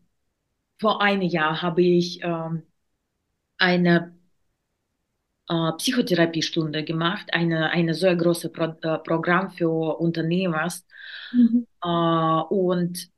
[0.80, 2.64] vor einem Jahr habe ich ähm,
[3.58, 4.16] eine
[5.50, 10.68] äh, Psychotherapiestunde gemacht, eine, eine sehr große Pro äh, Programm für Unternehmer
[11.32, 11.68] mhm.
[11.84, 11.88] äh,
[12.54, 13.10] und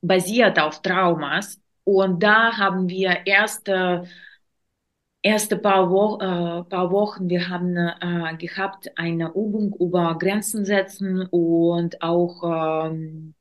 [0.00, 1.60] basiert auf Traumas.
[1.84, 4.04] Und da haben wir erste
[5.22, 11.26] erste paar, Wo äh, paar Wochen, wir haben äh, gehabt eine Übung über Grenzen setzen
[11.26, 13.34] und auch ähm,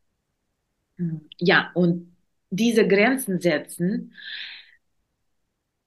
[1.37, 2.15] ja, und
[2.49, 4.13] diese Grenzen setzen,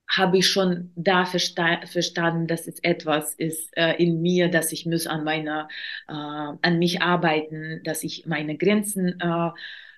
[0.08, 4.84] habe ich schon da versta verstanden, dass es etwas ist äh, in mir, dass ich
[4.86, 5.68] muss an meiner,
[6.08, 9.50] äh, an mich arbeiten, dass ich meine Grenzen äh,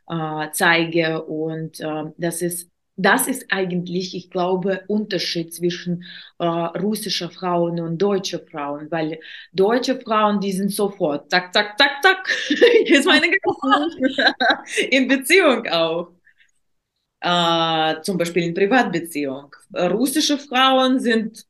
[0.09, 6.05] äh zeige und äh, das ist das ist eigentlich, ich glaube, Unterschied zwischen
[6.39, 9.19] äh, russischer Frauen und deutscher Frauen, weil
[9.53, 14.35] deutsche Frauen, die sind sofort, zack, zack, zack, zack, hier ist meine Grenze.
[14.91, 16.13] in Beziehung auch.
[17.21, 19.55] Äh, zum Beispiel in Privatbeziehung.
[19.75, 21.47] Russische Frauen sind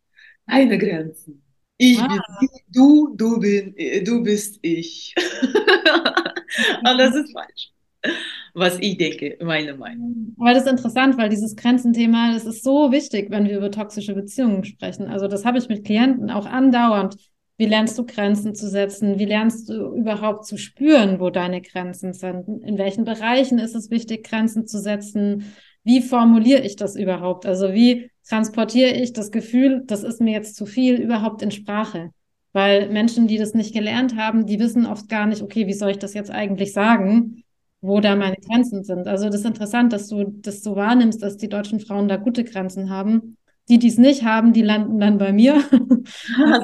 [0.48, 1.42] keine Grenzen.
[1.76, 2.06] Ich ah.
[2.08, 5.14] bin du, du, bin, du bist ich.
[5.42, 7.73] und das ist falsch
[8.54, 10.34] was ich denke, meine Meinung.
[10.36, 14.14] Weil das ist interessant, weil dieses Grenzenthema, das ist so wichtig, wenn wir über toxische
[14.14, 15.08] Beziehungen sprechen.
[15.08, 17.16] Also das habe ich mit Klienten auch andauernd.
[17.56, 19.18] Wie lernst du Grenzen zu setzen?
[19.18, 22.48] Wie lernst du überhaupt zu spüren, wo deine Grenzen sind?
[22.64, 25.54] In welchen Bereichen ist es wichtig, Grenzen zu setzen?
[25.84, 27.46] Wie formuliere ich das überhaupt?
[27.46, 32.10] Also wie transportiere ich das Gefühl, das ist mir jetzt zu viel, überhaupt in Sprache?
[32.52, 35.90] Weil Menschen, die das nicht gelernt haben, die wissen oft gar nicht, okay, wie soll
[35.90, 37.43] ich das jetzt eigentlich sagen?
[37.84, 39.06] Wo da meine Grenzen sind.
[39.06, 42.42] Also das ist interessant, dass du das so wahrnimmst, dass die deutschen Frauen da gute
[42.42, 43.36] Grenzen haben.
[43.68, 45.62] Die, die es nicht haben, die landen dann bei mir.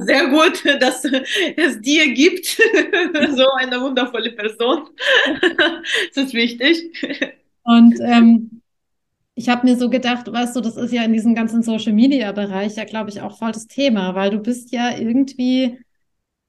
[0.00, 1.02] Sehr gut, dass
[1.56, 2.46] es dir gibt,
[3.36, 4.82] so eine wundervolle Person.
[6.14, 6.90] Das ist wichtig.
[7.62, 8.60] Und ähm,
[9.34, 12.84] ich habe mir so gedacht, weißt du, das ist ja in diesem ganzen Social-Media-Bereich ja,
[12.84, 15.78] glaube ich, auch voll das Thema, weil du bist ja irgendwie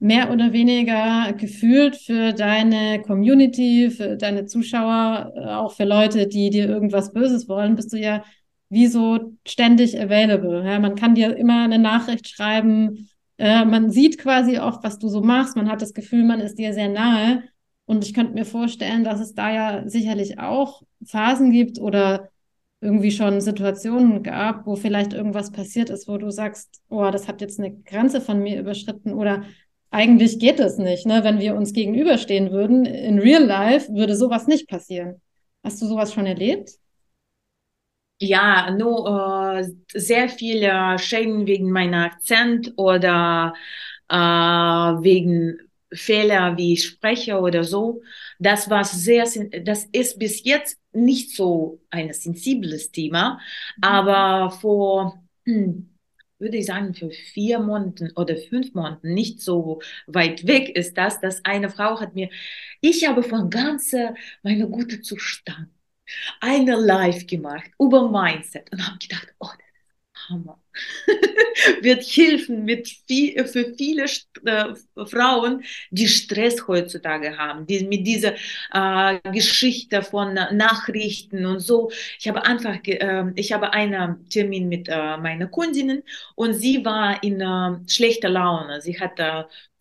[0.02, 6.50] mehr oder weniger gefühlt für deine Community, für deine Zuschauer, äh, auch für Leute, die
[6.50, 8.24] dir irgendwas Böses wollen, bist du ja
[8.68, 10.64] wie so ständig available.
[10.66, 13.10] Ja, man kann dir immer eine Nachricht schreiben.
[13.38, 15.54] Äh, man sieht quasi oft, was du so machst.
[15.54, 17.44] Man hat das Gefühl, man ist dir sehr nahe.
[17.84, 22.28] Und ich könnte mir vorstellen, dass es da ja sicherlich auch Phasen gibt oder
[22.80, 27.40] irgendwie schon Situationen gab, wo vielleicht irgendwas passiert ist, wo du sagst, oh, das hat
[27.40, 29.44] jetzt eine Grenze von mir überschritten oder
[29.92, 31.06] eigentlich geht es nicht.
[31.06, 31.22] Ne?
[31.22, 35.20] Wenn wir uns gegenüberstehen würden, in real life würde sowas nicht passieren.
[35.62, 36.70] Hast du sowas schon erlebt?
[38.18, 43.52] Ja, nur äh, sehr viele Schäden wegen meiner Akzent oder
[44.08, 45.58] äh, wegen
[45.92, 48.00] Fehler, wie ich spreche oder so.
[48.38, 49.24] Das war sehr,
[49.64, 53.40] das ist bis jetzt nicht so ein sensibles Thema,
[53.76, 53.82] mhm.
[53.82, 55.91] aber vor hm,
[56.42, 61.20] würde ich sagen, für vier Monaten oder fünf Monaten nicht so weit weg ist das,
[61.20, 62.28] dass eine Frau hat mir,
[62.82, 65.68] ich habe von ganzer meine gute Zustand
[66.40, 69.58] eine Live gemacht über Mindset und habe gedacht, oh, das
[70.14, 70.60] ist Hammer.
[71.80, 74.04] wird helfen mit viel, für viele
[74.44, 74.74] äh,
[75.06, 78.34] Frauen, die Stress heutzutage haben, die mit dieser
[78.72, 81.90] äh, Geschichte von Nachrichten und so.
[82.18, 86.02] Ich habe einfach, äh, ich habe einen Termin mit äh, meiner Kundinnen
[86.34, 88.80] und sie war in äh, schlechter Laune.
[88.80, 89.18] Sie hat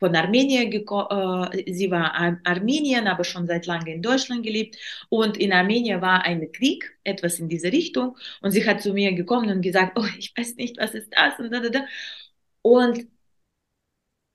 [0.01, 4.75] von Armenien äh, sie war Ar Armenien, aber schon seit langem in Deutschland gelebt
[5.09, 9.13] und in Armenien war ein Krieg, etwas in diese Richtung und sie hat zu mir
[9.13, 11.85] gekommen und gesagt, oh, ich weiß nicht, was ist das und da, da, da.
[12.61, 13.07] Und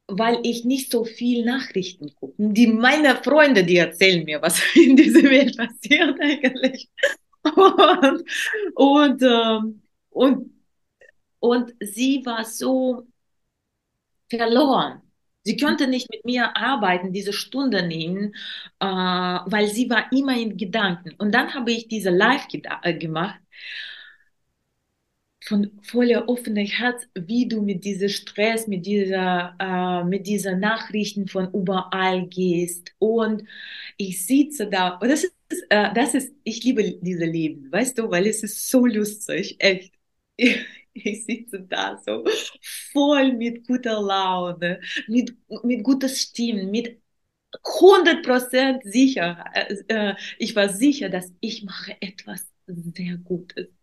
[0.09, 2.35] weil ich nicht so viel Nachrichten gucke.
[2.39, 6.89] Die meine Freunde, die erzählen mir, was in dieser Welt passiert eigentlich.
[7.43, 8.25] Und,
[8.75, 10.51] und, ähm, und,
[11.41, 13.07] und sie war so
[14.31, 15.03] verloren.
[15.45, 18.35] Sie konnte nicht mit mir arbeiten, diese Stunde nehmen,
[18.81, 21.15] äh, weil sie war immer in Gedanken.
[21.19, 22.49] Und dann habe ich diese Live
[22.83, 23.39] äh, gemacht
[25.47, 31.29] von voller offener Herz, wie du mit diesem Stress, mit dieser, äh, mit dieser Nachrichten
[31.29, 32.93] von überall gehst.
[32.99, 33.45] Und
[33.97, 35.35] ich sitze da, und das ist,
[35.71, 39.93] äh, das ist, ich liebe dieses Leben, weißt du, weil es ist so lustig, echt.
[40.93, 42.25] ich sitze da so
[42.93, 47.01] voll mit guter Laune, mit, mit guter Stimme, mit
[47.63, 49.45] 100% sicher.
[49.89, 53.76] Äh, ich war sicher, dass ich mache etwas sehr Gutes.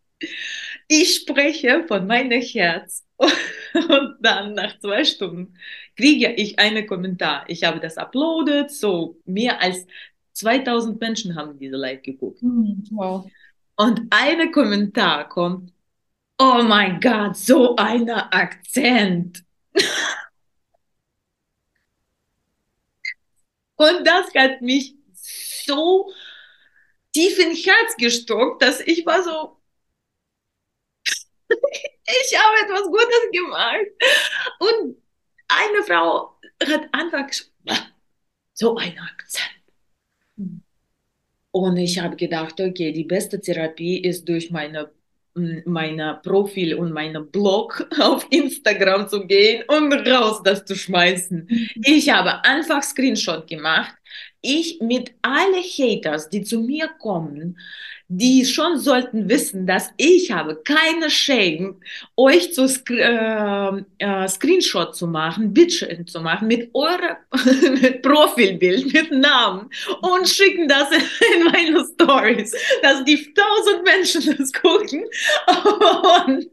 [0.88, 5.56] Ich spreche von meinem Herz und dann nach zwei Stunden
[5.96, 7.46] kriege ich einen Kommentar.
[7.48, 9.86] Ich habe das uploadet, so mehr als
[10.34, 12.42] 2000 Menschen haben diese Live geguckt.
[12.42, 13.30] Hm, wow.
[13.76, 15.72] Und ein Kommentar kommt,
[16.40, 19.44] Oh mein Gott, so ein Akzent.
[23.76, 26.12] Und das hat mich so
[27.14, 29.58] tief ins Herz gestockt, dass ich war so,
[32.06, 33.88] ich habe etwas Gutes gemacht.
[34.60, 34.98] Und
[35.48, 37.28] eine Frau hat einfach
[38.54, 39.50] so ein Akzent.
[41.52, 44.92] Und ich habe gedacht, okay, die beste Therapie ist durch meine
[45.36, 51.48] meiner Profil und meinem Blog auf Instagram zu gehen und raus das zu schmeißen.
[51.50, 51.70] Mhm.
[51.84, 53.96] Ich habe einfach Screenshot gemacht.
[54.42, 57.58] Ich mit alle Haters, die zu mir kommen,
[58.17, 61.80] die schon sollten wissen, dass ich habe keine Shame,
[62.15, 67.17] euch zu äh, äh, Screenshot zu machen, Bildschirm zu machen mit eurem
[68.02, 69.69] Profilbild, mit Namen
[70.02, 70.89] und schicken das
[71.36, 75.06] in meine Stories, dass die tausend Menschen das gucken.
[76.28, 76.49] Und,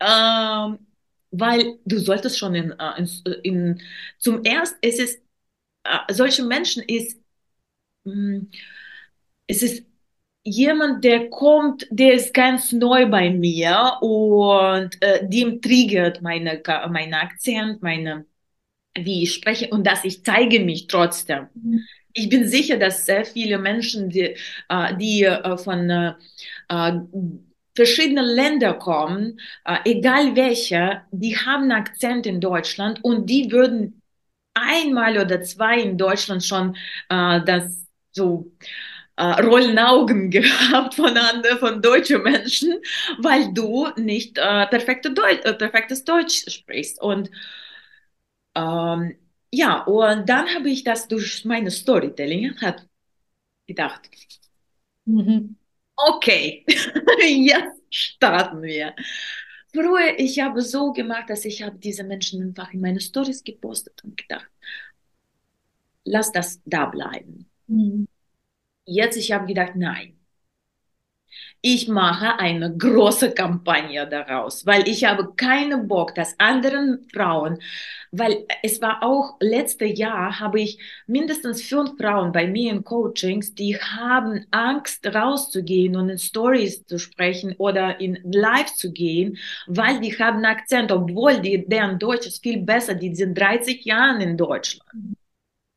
[0.00, 0.78] ähm,
[1.30, 3.82] weil du solltest schon in, äh, in, in
[4.18, 5.22] zum erst, es ist,
[5.84, 7.18] äh, solche Menschen ist,
[8.04, 8.40] mm,
[9.46, 9.84] es ist
[10.44, 17.20] jemand, der kommt, der ist ganz neu bei mir und äh, dem triggert meine, meine
[17.20, 18.26] Akzent, meine,
[18.94, 21.48] wie ich spreche und dass ich zeige mich trotzdem.
[21.54, 21.80] Mhm.
[22.14, 24.36] Ich bin sicher, dass sehr viele Menschen, die,
[24.68, 26.14] äh, die äh, von äh,
[26.68, 26.92] äh
[27.74, 34.02] verschiedenen Ländern kommen, äh, egal welche, die haben einen Akzent in Deutschland und die würden
[34.52, 36.76] einmal oder zwei in Deutschland schon
[37.08, 38.52] äh, das so
[39.16, 42.80] äh, rollende Augen gehabt von anderen, von deutschen Menschen,
[43.18, 47.00] weil du nicht äh, perfekte Deutsch, äh, perfektes Deutsch sprichst.
[47.00, 47.30] Und
[48.54, 49.16] ähm,
[49.50, 52.86] ja, und dann habe ich das durch meine Storytelling hat
[53.66, 54.08] gedacht,
[55.04, 55.56] mhm.
[55.96, 56.64] okay,
[57.26, 58.94] jetzt starten wir.
[59.72, 64.02] Früher, ich habe so gemacht, dass ich habe diese Menschen einfach in meine Stories gepostet
[64.04, 64.50] und gedacht,
[66.04, 67.48] lass das da bleiben.
[67.66, 68.06] Mhm
[68.84, 70.18] jetzt ich habe gedacht, nein,
[71.64, 77.58] ich mache eine große Kampagne daraus, weil ich habe keinen Bock, dass anderen Frauen,
[78.10, 83.54] weil es war auch letztes Jahr, habe ich mindestens fünf Frauen bei mir in Coachings,
[83.54, 90.00] die haben Angst rauszugehen und in Stories zu sprechen oder in Live zu gehen, weil
[90.00, 94.36] die haben Akzent, obwohl die, deren Deutsch ist viel besser, die sind 30 Jahre in
[94.36, 95.16] Deutschland.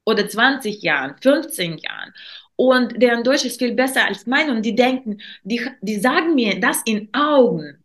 [0.08, 2.14] Oder 20 Jahren, 15 Jahren
[2.56, 6.60] und deren Deutsch ist viel besser als mein und die denken, die, die sagen mir
[6.60, 7.84] das in Augen.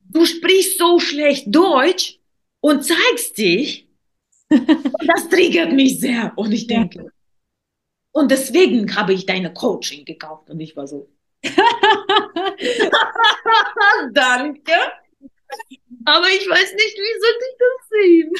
[0.00, 2.18] Du sprichst so schlecht Deutsch
[2.60, 3.88] und zeigst dich.
[4.50, 6.32] und das triggert mich sehr.
[6.36, 7.10] Und ich denke,
[8.12, 11.08] und deswegen habe ich deine Coaching gekauft und ich war so.
[14.12, 14.72] Danke.
[16.04, 18.32] Aber ich weiß nicht, wie soll ich das sehen?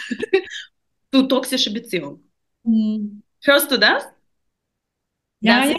[1.11, 2.23] du toxische Beziehung.
[2.65, 3.23] Mhm.
[3.43, 4.07] Hörst du das?
[5.43, 5.77] Ja, ja.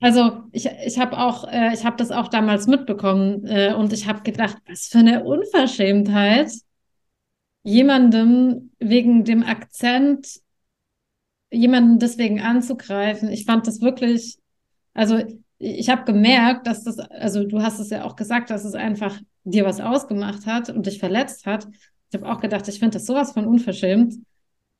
[0.00, 4.06] Also ich, ich habe auch, äh, ich habe das auch damals mitbekommen äh, und ich
[4.08, 6.52] habe gedacht, was für eine Unverschämtheit,
[7.62, 10.40] jemandem wegen dem Akzent,
[11.50, 13.28] jemanden deswegen anzugreifen.
[13.30, 14.38] Ich fand das wirklich,
[14.94, 15.20] also
[15.58, 19.18] ich habe gemerkt, dass das, also du hast es ja auch gesagt, dass es einfach
[19.44, 21.66] dir was ausgemacht hat und dich verletzt hat.
[22.10, 24.14] Ich habe auch gedacht, ich finde das sowas von unverschämt.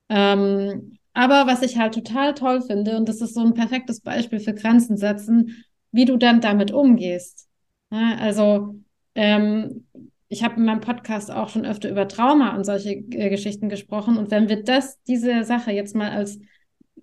[0.09, 4.41] Ähm, aber was ich halt total toll finde, und das ist so ein perfektes Beispiel
[4.41, 7.49] für Grenzen setzen, wie du dann damit umgehst.
[7.91, 8.77] Ja, also
[9.15, 9.87] ähm,
[10.29, 14.17] ich habe in meinem Podcast auch schon öfter über Trauma und solche äh, Geschichten gesprochen.
[14.17, 16.39] Und wenn wir das, diese Sache jetzt mal als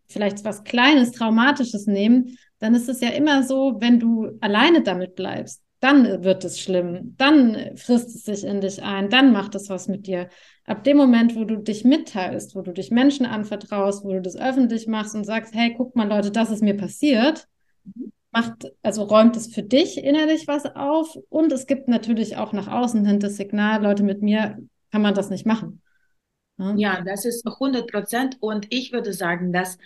[0.08, 5.16] vielleicht was Kleines, Traumatisches nehmen, dann ist es ja immer so, wenn du alleine damit
[5.16, 9.70] bleibst, dann wird es schlimm, dann frisst es sich in dich ein, dann macht es
[9.70, 10.30] was mit dir.
[10.66, 14.36] Ab dem Moment, wo du dich mitteilst, wo du dich Menschen anvertraust, wo du das
[14.36, 17.48] öffentlich machst und sagst, hey, guck mal Leute, das ist mir passiert,
[18.32, 21.18] macht, also räumt es für dich innerlich was auf.
[21.30, 24.58] Und es gibt natürlich auch nach außen hin das Signal, Leute, mit mir
[24.92, 25.82] kann man das nicht machen.
[26.76, 28.38] Ja, das ist 100 Prozent.
[28.40, 29.78] Und ich würde sagen, dass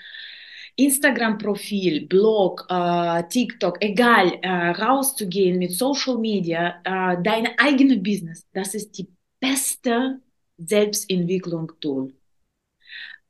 [0.76, 8.74] Instagram-Profil, Blog, äh, TikTok, egal, äh, rauszugehen mit Social Media, äh, dein eigenes Business, das
[8.76, 9.08] ist die
[9.40, 10.20] beste
[10.58, 12.14] Selbstentwicklung-Tool.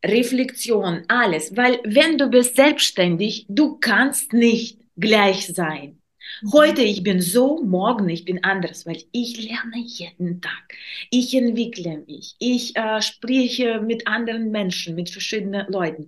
[0.04, 6.02] Reflexion, alles, weil wenn du bist selbstständig, du kannst nicht gleich sein.
[6.42, 6.54] Mhm.
[6.54, 10.74] Heute ich bin so, morgen ich bin anders, weil ich lerne jeden Tag.
[11.10, 12.36] Ich entwickle mich.
[12.39, 16.08] Ich äh, spreche mit anderen Menschen, mit verschiedenen Leuten.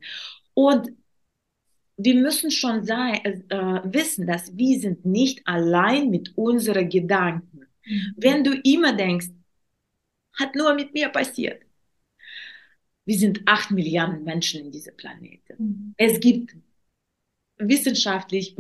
[0.54, 0.92] Und
[1.98, 7.68] wir müssen schon sein, äh, wissen, dass wir sind nicht allein mit unseren Gedanken.
[7.86, 8.14] Mhm.
[8.18, 9.30] Wenn du immer denkst,
[10.34, 11.62] hat nur mit mir passiert.
[13.06, 15.54] Wir sind acht Milliarden Menschen in diesem Planeten.
[15.58, 15.94] Mhm.
[15.98, 16.56] Es gibt
[17.58, 18.56] wissenschaftlich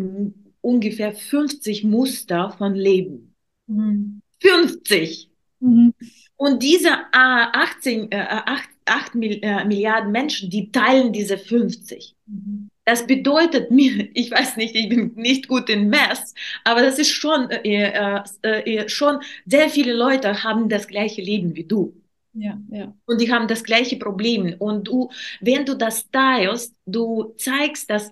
[0.61, 3.35] ungefähr 50 Muster von Leben.
[3.67, 4.21] Mhm.
[4.39, 5.29] 50!
[5.59, 5.93] Mhm.
[6.35, 12.15] Und diese äh, 18, äh, 8, 8 Milliarden Menschen, die teilen diese 50.
[12.25, 12.69] Mhm.
[12.85, 17.11] Das bedeutet mir, ich weiß nicht, ich bin nicht gut in Math, aber das ist
[17.11, 21.93] schon, äh, äh, äh, schon sehr viele Leute haben das gleiche Leben wie du.
[22.33, 22.93] Ja, ja.
[23.05, 24.55] Und die haben das gleiche Problem.
[24.57, 25.09] Und du,
[25.39, 28.11] wenn du das teilst, du zeigst, dass,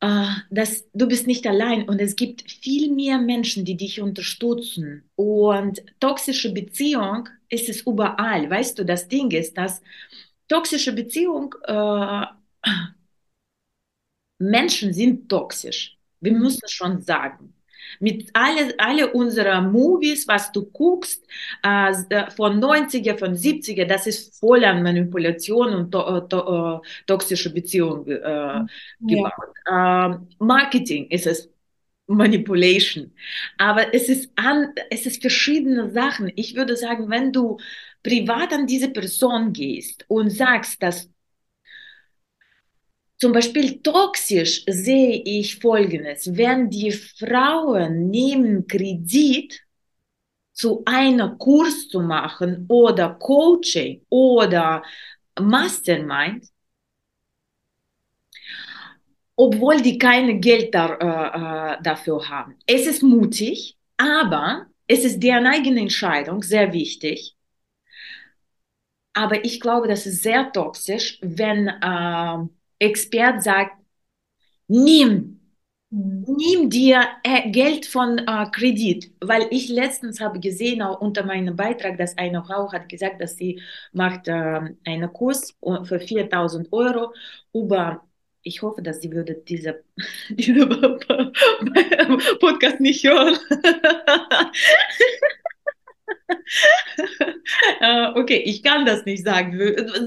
[0.00, 5.04] äh, dass du bist nicht allein und es gibt viel mehr Menschen, die dich unterstützen.
[5.14, 8.48] Und toxische Beziehung ist es überall.
[8.50, 9.82] Weißt du, das Ding ist, dass
[10.48, 12.26] toxische Beziehung äh,
[14.42, 15.96] Menschen sind toxisch.
[16.20, 17.54] Wir müssen es schon sagen.
[18.00, 21.26] Mit alle, alle unsere Movies, was du guckst,
[21.64, 26.80] äh, äh von 90er, von 70er, das ist voll an Manipulation und to, äh, to,
[26.82, 28.60] äh, toxische Beziehungen äh,
[29.00, 29.32] gebaut.
[29.66, 30.14] Ja.
[30.14, 31.50] Äh, Marketing ist es
[32.06, 33.12] Manipulation.
[33.58, 36.32] Aber es ist an, es ist verschiedene Sachen.
[36.36, 37.58] Ich würde sagen, wenn du
[38.02, 41.08] privat an diese Person gehst und sagst, dass
[43.22, 46.36] zum Beispiel toxisch sehe ich Folgendes.
[46.36, 49.60] Wenn die Frauen nehmen Kredit,
[50.52, 54.82] zu einem Kurs zu machen oder Coaching oder
[55.40, 56.48] Mastermind,
[59.36, 62.56] obwohl die keine Geld da, äh, äh, dafür haben.
[62.66, 67.36] Es ist mutig, aber es ist deren eigene Entscheidung, sehr wichtig.
[69.12, 72.48] Aber ich glaube, das ist sehr toxisch, wenn äh,
[72.82, 73.76] Expert sagt,
[74.68, 75.40] nimm,
[75.90, 76.24] mhm.
[76.26, 81.56] nimm dir äh, Geld von äh, Kredit, weil ich letztens habe gesehen, auch unter meinem
[81.56, 83.60] Beitrag, dass eine Frau hat gesagt, dass sie
[83.92, 87.12] macht äh, einen Kurs für 4000 Euro
[87.52, 88.04] über
[88.44, 89.84] ich hoffe, dass sie würde diese,
[90.30, 90.66] diese
[92.40, 93.38] Podcast nicht hören.
[98.16, 99.58] okay, ich kann das nicht sagen.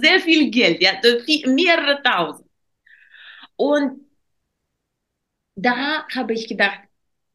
[0.01, 0.91] Sehr viel Geld, ja,
[1.45, 2.44] mehrere tausend.
[3.57, 4.01] Und
[5.55, 6.79] da habe ich gedacht,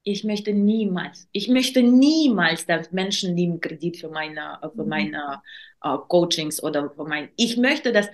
[0.03, 4.89] ich möchte niemals, ich möchte niemals, dass Menschen nehmen Kredit für meine, für mhm.
[4.89, 5.43] meine
[5.85, 8.09] uh, Coachings oder für mein, ich möchte, dass,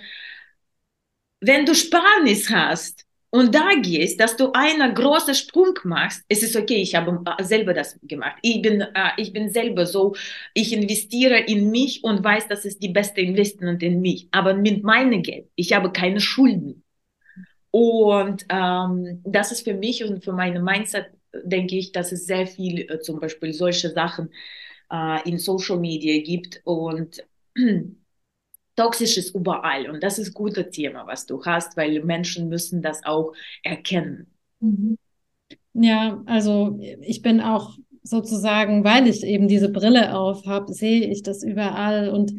[1.40, 6.56] wenn du Sparnis hast und da gehst, dass du einen großen Sprung machst, es ist
[6.56, 8.36] okay, ich habe äh, selber das gemacht.
[8.42, 10.16] Ich bin, uh, ich bin selber so,
[10.54, 14.82] ich investiere in mich und weiß, das ist die beste Investment in mich, aber mit
[14.82, 16.82] meinem Geld, ich habe keine Schulden.
[17.76, 21.10] Und ähm, das ist für mich und für meine Mindset,
[21.44, 24.30] denke ich, dass es sehr viel äh, zum Beispiel solche Sachen
[24.90, 27.22] äh, in Social Media gibt und
[28.76, 29.90] toxisch ist überall.
[29.90, 34.26] Und das ist ein gutes Thema, was du hast, weil Menschen müssen das auch erkennen.
[34.60, 34.96] Mhm.
[35.74, 41.22] Ja, also ich bin auch sozusagen, weil ich eben diese Brille auf habe, sehe ich
[41.22, 42.32] das überall und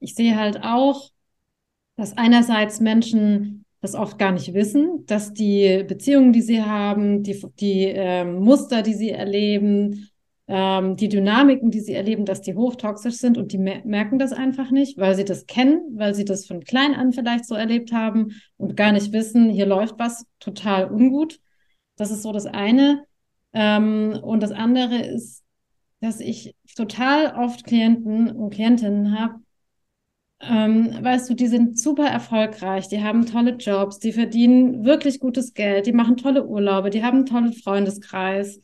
[0.00, 1.10] ich sehe halt auch,
[1.96, 7.40] dass einerseits Menschen das oft gar nicht wissen, dass die Beziehungen, die sie haben, die,
[7.60, 10.08] die ähm, Muster, die sie erleben,
[10.48, 14.32] ähm, die Dynamiken, die sie erleben, dass die hochtoxisch sind und die mer merken das
[14.32, 17.92] einfach nicht, weil sie das kennen, weil sie das von klein an vielleicht so erlebt
[17.92, 21.38] haben und gar nicht wissen, hier läuft was total ungut.
[21.96, 23.04] Das ist so das eine.
[23.52, 25.44] Ähm, und das andere ist,
[26.00, 29.34] dass ich total oft Klienten und Klientinnen habe,
[30.40, 35.54] ähm, weißt du, die sind super erfolgreich, die haben tolle Jobs, die verdienen wirklich gutes
[35.54, 38.60] Geld, die machen tolle Urlaube, die haben einen tollen Freundeskreis.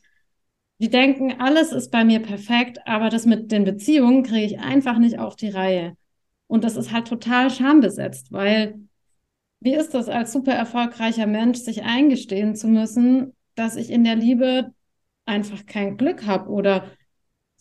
[0.79, 4.99] Die denken, alles ist bei mir perfekt, aber das mit den Beziehungen kriege ich einfach
[4.99, 5.97] nicht auf die Reihe.
[6.47, 8.79] Und das ist halt total schambesetzt, weil
[9.61, 14.16] wie ist das als super erfolgreicher Mensch, sich eingestehen zu müssen, dass ich in der
[14.16, 14.75] Liebe
[15.25, 16.91] einfach kein Glück habe oder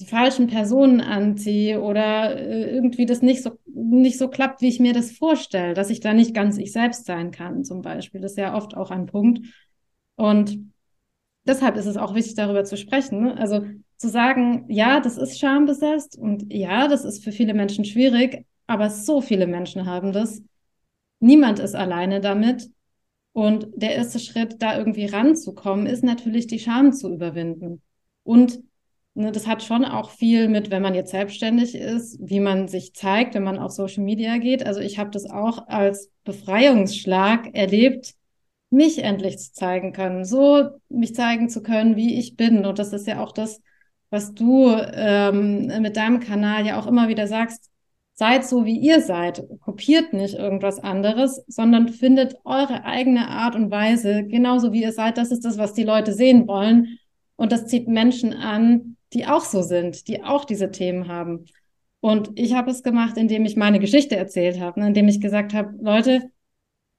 [0.04, 4.80] die falschen Personen anziehe oder äh, irgendwie das nicht so, nicht so klappt, wie ich
[4.80, 8.20] mir das vorstelle, dass ich da nicht ganz ich selbst sein kann, zum Beispiel.
[8.20, 9.45] Das ist ja oft auch ein Punkt.
[10.16, 10.74] Und
[11.45, 13.22] deshalb ist es auch wichtig, darüber zu sprechen.
[13.22, 13.38] Ne?
[13.38, 18.45] Also zu sagen, ja, das ist schambesetzt und ja, das ist für viele Menschen schwierig,
[18.68, 20.43] aber so viele Menschen haben das.
[21.22, 22.70] Niemand ist alleine damit.
[23.32, 27.82] Und der erste Schritt, da irgendwie ranzukommen, ist natürlich die Scham zu überwinden.
[28.24, 28.60] Und
[29.14, 32.93] ne, das hat schon auch viel mit, wenn man jetzt selbstständig ist, wie man sich
[32.93, 34.66] zeigt, wenn man auf Social Media geht.
[34.66, 38.16] Also ich habe das auch als Befreiungsschlag erlebt,
[38.70, 42.66] mich endlich zu zeigen können, so mich zeigen zu können, wie ich bin.
[42.66, 43.61] Und das ist ja auch das,
[44.09, 47.70] was du ähm, mit deinem Kanal ja auch immer wieder sagst,
[48.16, 49.43] Seid so, wie ihr seid.
[49.61, 55.18] Kopiert nicht irgendwas anderes, sondern findet eure eigene Art und Weise, genauso wie ihr seid.
[55.18, 56.99] Das ist das, was die Leute sehen wollen.
[57.36, 61.45] Und das zieht Menschen an, die auch so sind, die auch diese Themen haben.
[61.99, 64.88] Und ich habe es gemacht, indem ich meine Geschichte erzählt habe, ne?
[64.88, 66.30] indem ich gesagt habe, Leute,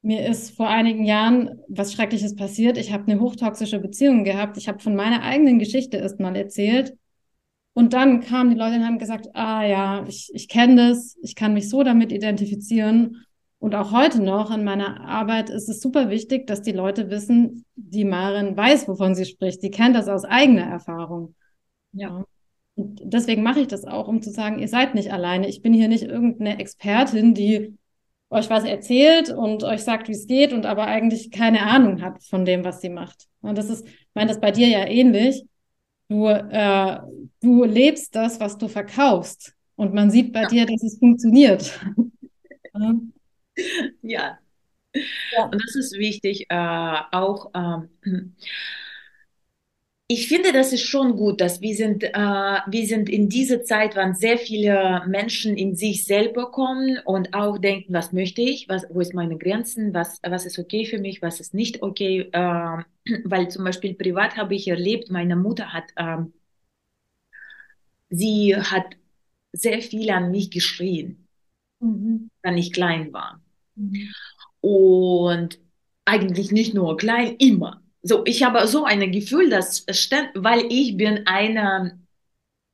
[0.02, 2.78] mir ist vor einigen Jahren was Schreckliches passiert.
[2.78, 4.56] Ich habe eine hochtoxische Beziehung gehabt.
[4.56, 6.94] Ich habe von meiner eigenen Geschichte erst mal erzählt
[7.74, 11.34] und dann kamen die Leute und haben gesagt, ah ja, ich, ich kenne das, ich
[11.34, 13.24] kann mich so damit identifizieren.
[13.58, 17.64] Und auch heute noch in meiner Arbeit ist es super wichtig, dass die Leute wissen,
[17.74, 19.62] die Maren weiß, wovon sie spricht.
[19.62, 21.34] Die kennt das aus eigener Erfahrung.
[21.94, 22.24] Ja.
[22.76, 25.48] Und deswegen mache ich das auch, um zu sagen, ihr seid nicht alleine.
[25.48, 27.76] Ich bin hier nicht irgendeine Expertin, die
[28.30, 32.22] euch was erzählt und euch sagt, wie es geht und aber eigentlich keine Ahnung hat
[32.24, 33.28] von dem, was sie macht.
[33.42, 35.44] Und das ist, ich meine, das bei dir ja ähnlich.
[36.08, 36.98] Du, äh,
[37.40, 39.54] du lebst das, was du verkaufst.
[39.76, 40.48] Und man sieht bei ja.
[40.48, 41.80] dir, dass es funktioniert.
[44.02, 44.38] ja.
[45.32, 45.44] ja.
[45.44, 48.34] Und das ist wichtig, äh, auch ähm,
[50.06, 53.96] ich finde, das ist schon gut, dass wir sind, äh, wir sind in dieser Zeit,
[53.96, 58.84] wann sehr viele Menschen in sich selber kommen und auch denken, was möchte ich, was,
[58.90, 62.82] wo ist meine Grenzen, was, was ist okay für mich, was ist nicht okay, äh,
[63.24, 66.18] weil zum Beispiel privat habe ich erlebt, meine Mutter hat, äh,
[68.10, 68.84] sie hat
[69.52, 71.28] sehr viel an mich geschrien,
[71.80, 72.30] mhm.
[72.42, 73.40] wenn ich klein war.
[73.74, 74.12] Mhm.
[74.60, 75.58] Und
[76.04, 79.84] eigentlich nicht nur klein, immer so, ich habe so ein Gefühl, dass,
[80.34, 81.98] weil ich bin eine,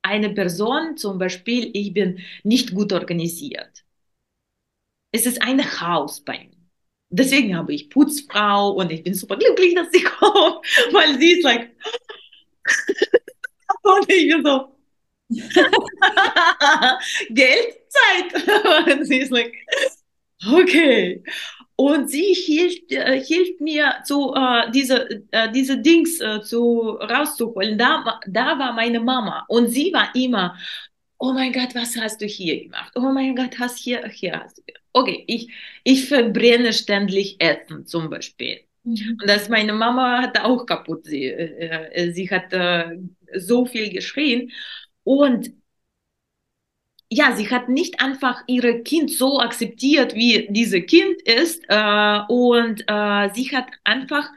[0.03, 3.85] eine Person, zum Beispiel, ich bin nicht gut organisiert.
[5.12, 6.51] Es ist ein Chaos bei mir.
[7.12, 11.43] Deswegen habe ich Putzfrau und ich bin super glücklich, dass sie kommt, weil sie ist
[11.45, 11.70] like,
[13.83, 14.76] und ich bin so,
[17.31, 18.35] Geld, Zeit.
[18.99, 19.55] und sie ist like,
[20.53, 21.22] okay.
[21.81, 27.78] Und sie hielt, äh, hielt mir zu, äh, diese, äh, diese Dings äh, zu, rauszuholen.
[27.78, 30.59] Da, da war meine Mama und sie war immer,
[31.16, 32.93] oh mein Gott, was hast du hier gemacht?
[32.97, 34.62] Oh mein Gott, hast hier, hier hast du.
[34.93, 35.51] Okay, ich,
[35.83, 38.61] ich verbrenne ständig Essen zum Beispiel.
[38.85, 39.16] Mhm.
[39.18, 41.07] Und das meine Mama hat auch kaputt.
[41.07, 42.99] Sie, äh, äh sie hat äh,
[43.39, 44.51] so viel geschrien.
[45.03, 45.51] Und
[47.11, 52.84] ja, sie hat nicht einfach ihre Kind so akzeptiert, wie diese Kind ist, äh, und
[52.86, 54.30] äh, sie hat einfach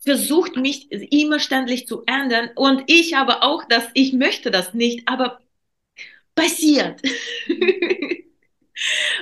[0.00, 2.50] versucht, mich immer ständig zu ändern.
[2.56, 5.40] Und ich habe auch das, ich möchte das nicht, aber
[6.34, 7.00] passiert.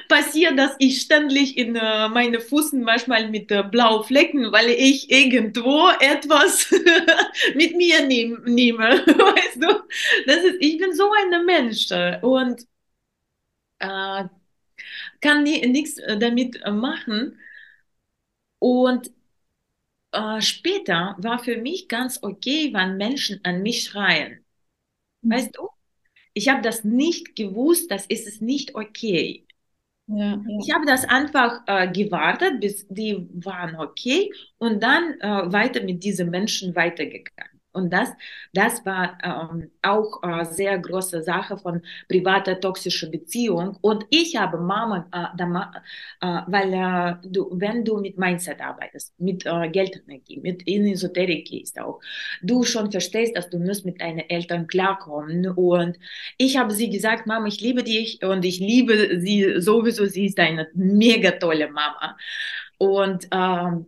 [0.08, 5.10] passiert, dass ich ständig in äh, meine Fußen manchmal mit äh, blauen Flecken, weil ich
[5.10, 6.70] irgendwo etwas
[7.54, 8.84] mit mir nehm, nehme.
[9.06, 9.82] Weißt du?
[10.26, 11.88] Das ist, ich bin so ein Mensch.
[12.22, 12.66] Und
[13.78, 14.24] äh,
[15.20, 17.38] kann nichts äh, damit äh, machen.
[18.58, 19.10] Und
[20.12, 24.44] äh, später war für mich ganz okay, wenn Menschen an mich schreien.
[25.22, 25.30] Mhm.
[25.32, 25.68] Weißt du?
[26.34, 29.46] Ich habe das nicht gewusst, das ist es nicht okay.
[30.06, 30.42] Ja, ja.
[30.60, 36.02] Ich habe das einfach äh, gewartet, bis die waren okay und dann äh, weiter mit
[36.04, 37.53] diesen Menschen weitergegangen.
[37.74, 38.10] Und das,
[38.52, 43.76] das war ähm, auch äh, sehr große Sache von privater toxischer Beziehung.
[43.80, 45.72] Und ich habe Mama, äh, da,
[46.20, 51.46] äh, weil äh, du, wenn du mit Mindset arbeitest, mit äh, Geldenergie, mit in Esoterik
[51.48, 52.00] gehst auch,
[52.42, 55.48] du schon verstehst, dass du musst mit deinen Eltern klarkommen.
[55.48, 55.98] Und
[56.38, 60.06] ich habe sie gesagt, Mama, ich liebe dich und ich liebe sie sowieso.
[60.06, 62.16] Sie ist eine mega tolle Mama.
[62.78, 63.86] Und ähm,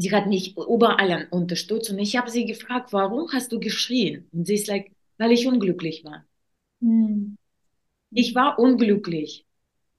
[0.00, 4.28] sie hat mich überall unterstützt und ich habe sie gefragt, warum hast du geschrien?
[4.32, 6.24] Und sie ist like, weil ich unglücklich war.
[6.80, 7.36] Mhm.
[8.10, 9.46] Ich war unglücklich.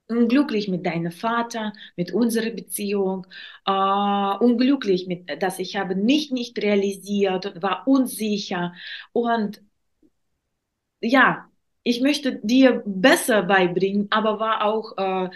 [0.08, 3.28] Unglücklich mit deinem Vater, mit unserer Beziehung,
[3.66, 8.74] äh, unglücklich mit, dass ich habe nicht nicht realisiert und war unsicher
[9.14, 9.62] und
[11.02, 11.50] ja,
[11.84, 15.30] ich möchte dir besser beibringen, aber war auch äh,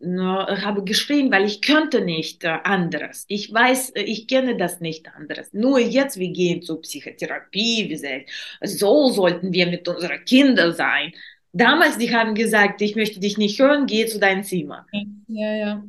[0.00, 3.24] habe geschrien, weil ich könnte nicht äh, anderes.
[3.28, 5.52] Ich weiß, äh, ich kenne das nicht anderes.
[5.52, 8.24] Nur jetzt, wir gehen zur Psychotherapie, wir sagen,
[8.62, 11.12] so sollten wir mit unseren Kindern sein.
[11.52, 14.86] Damals, die haben gesagt, ich möchte dich nicht hören, geh zu deinem Zimmer.
[15.28, 15.84] Ja, ja.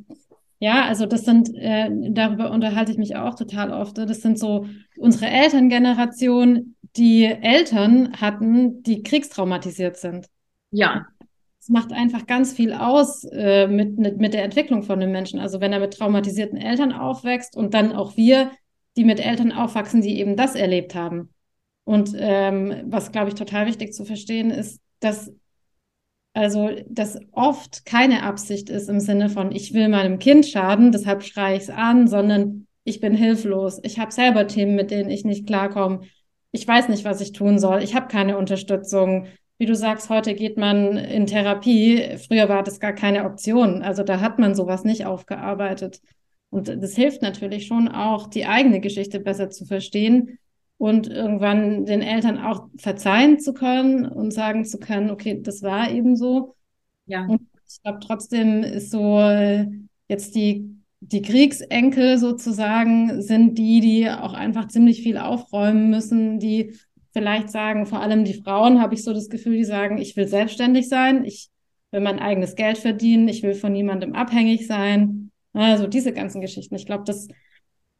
[0.58, 3.98] Ja, also das sind, äh, darüber unterhalte ich mich auch total oft.
[3.98, 10.28] Das sind so unsere Elterngeneration, die Eltern hatten, die kriegstraumatisiert sind.
[10.70, 11.06] Ja
[11.66, 15.40] es macht einfach ganz viel aus äh, mit, mit der Entwicklung von einem Menschen.
[15.40, 18.52] Also wenn er mit traumatisierten Eltern aufwächst und dann auch wir,
[18.96, 21.34] die mit Eltern aufwachsen, die eben das erlebt haben.
[21.82, 25.32] Und ähm, was, glaube ich, total wichtig zu verstehen ist, dass
[26.34, 31.24] also dass oft keine Absicht ist im Sinne von, ich will meinem Kind schaden, deshalb
[31.24, 33.80] schreie ich es an, sondern ich bin hilflos.
[33.82, 36.02] Ich habe selber Themen, mit denen ich nicht klarkomme.
[36.52, 37.82] Ich weiß nicht, was ich tun soll.
[37.82, 39.26] Ich habe keine Unterstützung
[39.58, 42.16] wie du sagst, heute geht man in Therapie.
[42.26, 43.82] Früher war das gar keine Option.
[43.82, 46.00] Also da hat man sowas nicht aufgearbeitet.
[46.50, 50.38] Und das hilft natürlich schon auch, die eigene Geschichte besser zu verstehen
[50.78, 55.90] und irgendwann den Eltern auch verzeihen zu können und sagen zu können, okay, das war
[55.90, 56.54] eben so.
[57.06, 57.24] Ja.
[57.26, 59.18] Und ich glaube, trotzdem ist so
[60.08, 66.74] jetzt die, die Kriegsenkel sozusagen sind die, die auch einfach ziemlich viel aufräumen müssen, die
[67.16, 70.28] vielleicht sagen, vor allem die Frauen, habe ich so das Gefühl, die sagen, ich will
[70.28, 71.48] selbstständig sein, ich
[71.90, 75.30] will mein eigenes Geld verdienen, ich will von niemandem abhängig sein.
[75.54, 76.74] Also diese ganzen Geschichten.
[76.74, 77.28] Ich glaube, das,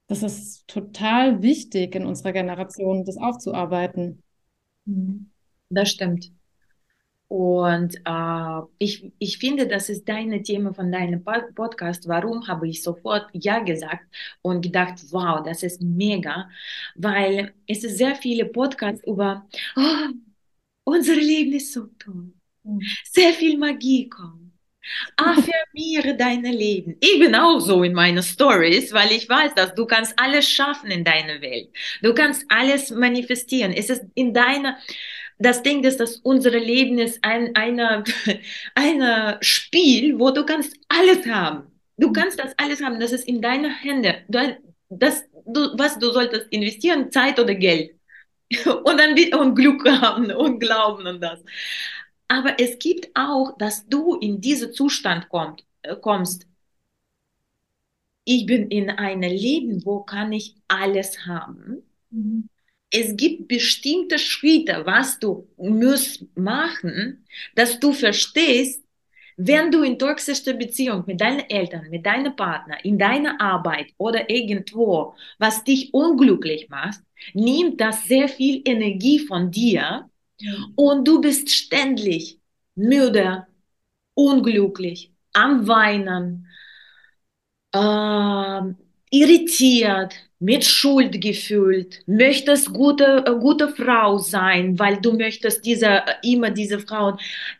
[0.06, 4.22] das ist total wichtig in unserer Generation, das aufzuarbeiten.
[5.70, 6.30] Das stimmt.
[7.28, 12.06] Und äh, ich, ich finde, das ist deine Thema von deinem Podcast.
[12.08, 14.04] Warum habe ich sofort Ja gesagt
[14.42, 16.48] und gedacht, wow, das ist mega,
[16.94, 19.46] weil es ist sehr viele Podcasts über,
[19.76, 20.08] oh,
[20.84, 22.32] unser Leben ist so toll.
[22.62, 22.80] Mhm.
[23.04, 24.52] Sehr viel Magie kommt.
[25.16, 26.96] Affirmiere deine Leben.
[27.00, 30.92] Ich bin auch so in meinen Stories, weil ich weiß, dass du kannst alles schaffen
[30.92, 31.70] in deiner Welt.
[32.02, 33.72] Du kannst alles manifestieren.
[33.72, 34.78] Es ist in deiner
[35.38, 38.04] das Ding ist, dass unser Leben ist ein eine,
[38.74, 41.70] eine Spiel, wo du kannst alles haben.
[41.98, 43.00] Du kannst das alles haben.
[43.00, 44.24] Das ist in deiner Hände.
[44.88, 47.92] Das, du, was du solltest investieren, Zeit oder Geld.
[48.84, 51.40] Und dann und Glück haben und Glauben und das.
[52.28, 56.46] Aber es gibt auch, dass du in diesen Zustand kommt, äh, kommst.
[58.24, 61.82] Ich bin in einem Leben, wo kann ich alles haben.
[62.10, 62.48] Mhm
[62.90, 67.24] es gibt bestimmte Schritte, was du musst machen,
[67.54, 68.82] dass du verstehst,
[69.36, 74.30] wenn du in toxischer Beziehung mit deinen Eltern, mit deinem Partner, in deiner Arbeit oder
[74.30, 77.00] irgendwo, was dich unglücklich macht,
[77.34, 80.08] nimmt das sehr viel Energie von dir
[80.74, 82.40] und du bist ständig
[82.74, 83.46] müde,
[84.14, 86.46] unglücklich, am Weinen,
[87.72, 95.86] äh, irritiert, mit Schuld gefühlt, möchtest gute, äh, gute Frau sein, weil du möchtest diese,
[95.86, 97.18] äh, immer diese Frauen.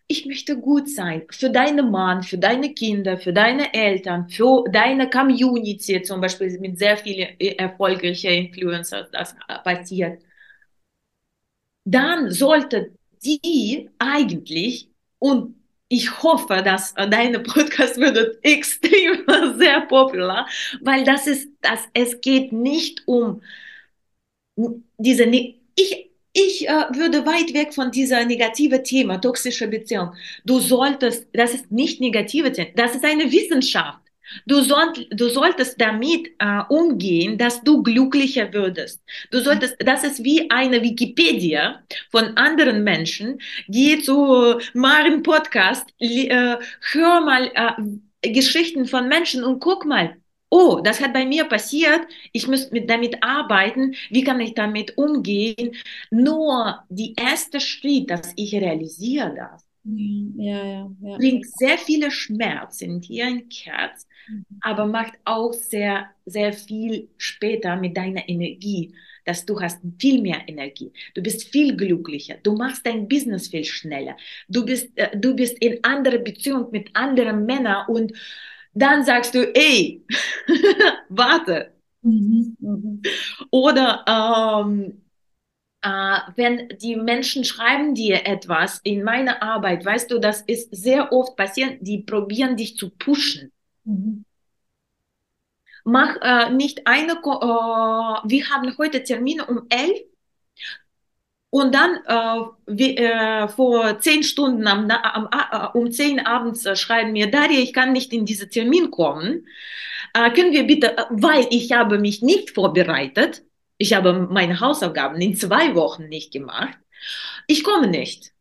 [0.09, 5.09] Ich möchte gut sein für deinen Mann, für deine Kinder, für deine Eltern, für deine
[5.09, 9.35] Community, zum Beispiel mit sehr vielen äh, erfolgreichen Influencers das
[9.65, 10.21] passiert.
[11.85, 12.93] Dann sollte
[13.25, 15.56] die eigentlich und
[15.89, 19.25] ich hoffe, dass deine Podcast wird extrem
[19.59, 20.47] sehr populär,
[20.81, 23.43] weil das ist, dass es geht nicht um
[24.99, 30.15] diese, ich, ich äh, würde weit weg von dieser negative Thema, toxische Beziehung.
[30.45, 34.01] Du solltest, das ist nicht negative Thema, das ist eine Wissenschaft.
[34.47, 39.03] Du, soll, du solltest damit äh, umgehen, dass du glücklicher würdest.
[39.31, 43.41] Du solltest, das ist wie eine Wikipedia von anderen Menschen.
[43.69, 46.57] Geh zu Maren Podcast, äh,
[46.93, 50.17] hör mal äh, Geschichten von Menschen und guck mal,
[50.51, 54.97] oh, das hat bei mir passiert, ich muss mit, damit arbeiten, wie kann ich damit
[54.97, 55.77] umgehen?
[56.11, 61.17] Nur die erste Schritt, dass ich realisiere das, ja, ja, ja.
[61.17, 64.16] bringt sehr viele Schmerzen hier im Herz, mhm.
[64.61, 70.43] Aber macht auch sehr, sehr viel später mit deiner Energie, dass du hast viel mehr
[70.49, 74.17] Energie, du bist viel glücklicher, du machst dein Business viel schneller,
[74.49, 78.13] du bist, äh, du bist in anderer Beziehung mit anderen Männern und
[78.75, 80.05] dann sagst du, ey,
[81.09, 81.73] warte.
[82.03, 83.03] Mhm, mhm.
[83.51, 85.03] Oder ähm,
[85.83, 91.13] äh, wenn die Menschen schreiben dir etwas in meiner Arbeit, weißt du, das ist sehr
[91.13, 93.53] oft passiert, die probieren dich zu pushen.
[93.87, 94.25] Mhm.
[95.85, 100.01] Mach äh, nicht eine, äh, wir haben heute Termine um elf
[101.51, 106.75] und dann äh, wie, äh, vor zehn Stunden am, am, äh, um zehn abends äh,
[106.75, 109.47] schreiben mir, Daria, ich kann nicht in diesen Termin kommen.
[110.13, 113.45] Äh, können wir bitte, äh, weil ich habe mich nicht vorbereitet,
[113.79, 116.79] ich habe meine Hausaufgaben in zwei Wochen nicht gemacht.
[117.47, 118.33] Ich komme nicht.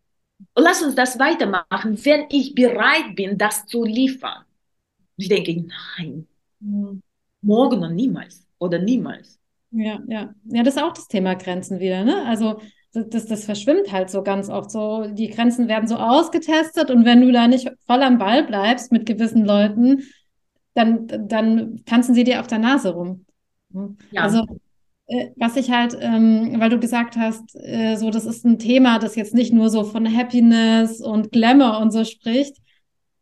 [0.56, 4.46] Lass uns das weitermachen, wenn ich bereit bin, das zu liefern.
[5.18, 5.66] Ich denke,
[5.98, 6.28] nein,
[6.60, 7.02] mhm.
[7.42, 9.40] morgen und niemals oder niemals.
[9.72, 10.34] Ja, ja.
[10.46, 12.26] Ja, das ist auch das Thema Grenzen wieder, ne?
[12.26, 12.60] Also
[12.94, 15.06] das, das verschwimmt halt so ganz oft so.
[15.12, 19.06] Die Grenzen werden so ausgetestet und wenn du da nicht voll am Ball bleibst mit
[19.06, 20.04] gewissen Leuten,
[20.74, 23.26] dann, dann tanzen sie dir auf der Nase rum.
[24.12, 24.22] Ja.
[24.22, 24.46] Also
[25.08, 28.98] äh, was ich halt, ähm, weil du gesagt hast, äh, so das ist ein Thema,
[29.00, 32.58] das jetzt nicht nur so von Happiness und Glamour und so spricht.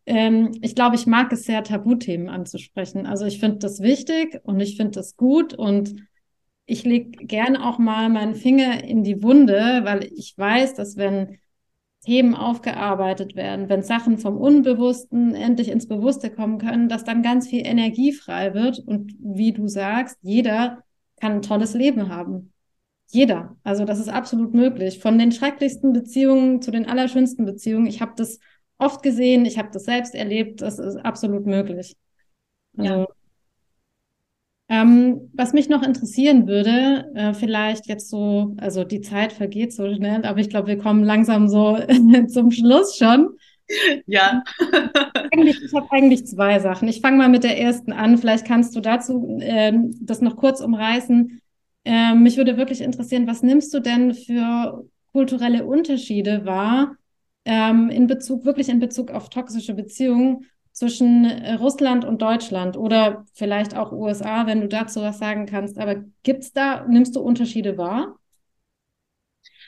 [0.06, 3.06] Ähm, ich glaube, ich mag es sehr, Tabuthemen anzusprechen.
[3.06, 5.96] Also ich finde das wichtig und ich finde das gut und
[6.66, 11.38] ich lege gern auch mal meinen Finger in die Wunde, weil ich weiß, dass wenn
[12.06, 17.48] Themen aufgearbeitet werden, wenn Sachen vom Unbewussten endlich ins Bewusste kommen können, dass dann ganz
[17.48, 20.84] viel Energie frei wird und wie du sagst, jeder
[21.20, 22.52] kann ein tolles Leben haben.
[23.10, 23.56] Jeder.
[23.64, 25.00] Also das ist absolut möglich.
[25.00, 27.86] Von den schrecklichsten Beziehungen zu den allerschönsten Beziehungen.
[27.86, 28.40] Ich habe das
[28.78, 30.62] oft gesehen, ich habe das selbst erlebt.
[30.62, 31.96] Das ist absolut möglich.
[32.78, 33.08] Also ja.
[34.70, 39.94] Ähm, was mich noch interessieren würde, äh, vielleicht jetzt so, also die Zeit vergeht so
[39.94, 41.78] schnell, aber ich glaube, wir kommen langsam so
[42.28, 43.30] zum Schluss schon.
[44.08, 44.44] Ja.
[45.32, 46.88] ich habe eigentlich zwei Sachen.
[46.88, 48.18] Ich fange mal mit der ersten an.
[48.18, 51.42] Vielleicht kannst du dazu äh, das noch kurz umreißen.
[51.86, 56.96] Äh, mich würde wirklich interessieren, was nimmst du denn für kulturelle Unterschiede wahr
[57.46, 63.26] ähm, in Bezug, wirklich in Bezug auf toxische Beziehungen zwischen äh, Russland und Deutschland oder
[63.34, 65.78] vielleicht auch USA, wenn du dazu was sagen kannst.
[65.78, 68.16] Aber gibt es da, nimmst du Unterschiede wahr?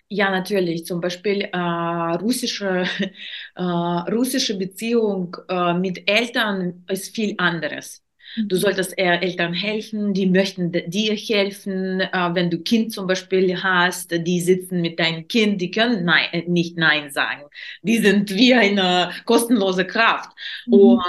[0.08, 0.86] Ja, natürlich.
[0.86, 2.86] Zum Beispiel äh, russische,
[3.56, 8.05] äh, russische Beziehung äh, mit Eltern ist viel anderes.
[8.36, 8.60] Du mhm.
[8.60, 12.02] solltest eher Eltern helfen, die möchten dir helfen.
[12.02, 16.26] Äh, wenn du Kind zum Beispiel hast, die sitzen mit deinem Kind, die können nein,
[16.32, 17.44] äh, nicht Nein sagen.
[17.82, 20.32] Die sind wie eine kostenlose Kraft.
[20.66, 20.74] Mhm.
[20.74, 21.02] Und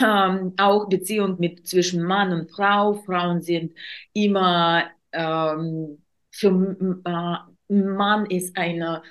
[0.00, 2.94] ähm, auch Beziehung mit zwischen Mann und Frau.
[2.94, 3.72] Frauen sind
[4.12, 5.98] immer ähm,
[6.30, 9.02] für äh, Mann ist eine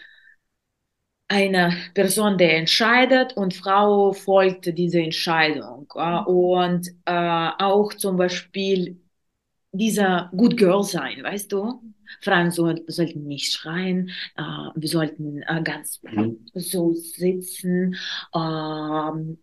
[1.32, 5.90] eine Person, der entscheidet und Frau folgt dieser Entscheidung.
[6.26, 9.02] Und äh, auch zum Beispiel
[9.72, 11.82] dieser Good Girl sein, weißt du?
[12.22, 14.42] Frauen so, sollten nicht schreien, äh,
[14.76, 16.02] wir sollten äh, ganz
[16.54, 17.96] so sitzen.
[18.36, 19.38] Ähm,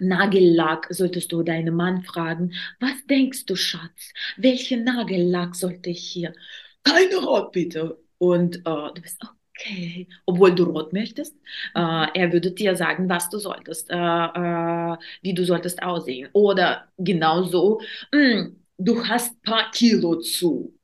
[0.00, 4.12] Nagellack solltest du deinen Mann fragen, was denkst du, Schatz?
[4.36, 6.34] Welchen Nagellack sollte ich hier?
[6.82, 8.02] Keine Rot, bitte.
[8.18, 9.24] Und äh, du bist,
[9.62, 11.36] okay, obwohl du rot möchtest.
[11.74, 16.28] Äh, er würde dir sagen, was du solltest, äh, äh, wie du solltest aussehen.
[16.32, 17.80] Oder genauso,
[18.12, 20.74] hm, du hast ein paar Kilo zu.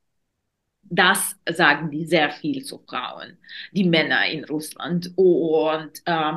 [0.91, 3.37] Das sagen die sehr viel zu Frauen,
[3.73, 5.11] die Männer in Russland.
[5.15, 6.33] Und äh,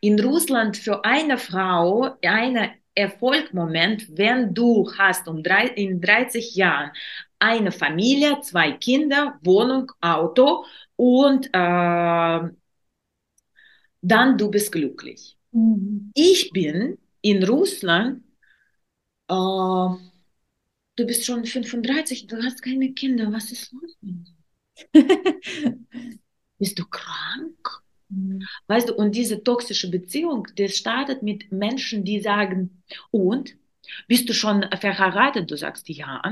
[0.00, 6.90] in Russland für eine Frau, eine Erfolgmoment, wenn du hast um drei, in 30 Jahren
[7.38, 10.64] eine Familie, zwei Kinder, Wohnung, Auto
[10.96, 12.48] und äh,
[14.02, 15.36] dann du bist glücklich.
[15.52, 16.10] Mhm.
[16.14, 18.22] Ich bin in Russland,
[19.28, 19.34] äh,
[20.96, 24.34] du bist schon 35, du hast keine Kinder, was ist los mit dir?
[26.58, 27.82] bist du krank?
[28.08, 28.42] Mhm.
[28.66, 33.56] Weißt du, und diese toxische Beziehung, das startet mit Menschen, die sagen, und
[34.08, 35.50] Bist du schon verheiratet?
[35.50, 36.22] Du sagst ja.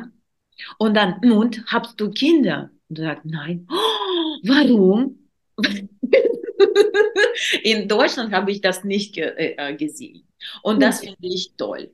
[0.78, 2.70] Und dann, und hast du Kinder?
[2.88, 3.66] Und du sagst nein.
[3.70, 4.01] Oh,
[4.42, 5.18] warum?
[7.62, 10.24] In Deutschland habe ich das nicht ge äh, gesehen.
[10.62, 11.90] Und das finde ich toll.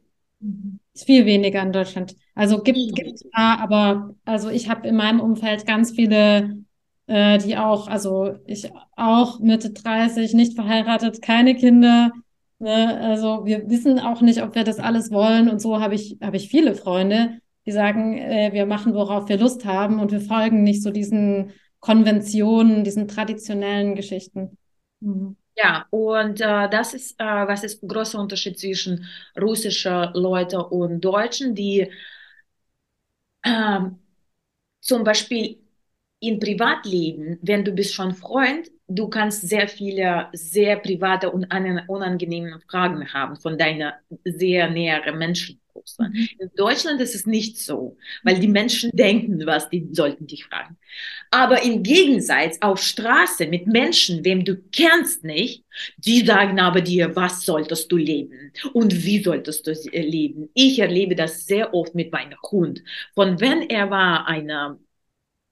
[0.94, 2.14] Ist viel weniger in Deutschland.
[2.34, 6.58] Also gibt es da, aber also ich habe in meinem Umfeld ganz viele,
[7.06, 12.12] äh, die auch, also ich auch Mitte 30, nicht verheiratet, keine Kinder.
[12.60, 13.00] Ne?
[13.00, 15.48] Also wir wissen auch nicht, ob wir das alles wollen.
[15.48, 19.38] Und so habe ich, habe ich viele Freunde, die sagen, äh, wir machen, worauf wir
[19.38, 24.56] Lust haben und wir folgen nicht so diesen Konventionen, diesen traditionellen Geschichten.
[25.00, 25.36] Mhm.
[25.56, 29.06] Ja, und äh, das ist, äh, was ist großer Unterschied zwischen
[29.40, 31.90] russischen Leuten und Deutschen, die
[33.42, 33.80] äh,
[34.80, 35.58] zum Beispiel
[36.20, 41.46] im Privatleben, wenn du bist schon Freund, du kannst sehr viele sehr private und
[41.88, 45.60] unangenehme Fragen haben von deiner sehr näheren Menschen.
[45.98, 46.28] Mhm.
[46.38, 50.76] In Deutschland ist es nicht so, weil die Menschen denken, was die sollten dich fragen.
[51.30, 55.64] Aber im Gegensatz auf Straße mit Menschen, wem du kennst nicht,
[55.98, 60.48] die sagen aber dir, was solltest du leben und wie solltest du leben.
[60.54, 62.82] Ich erlebe das sehr oft mit meinem Hund.
[63.14, 64.78] Von wenn er war eine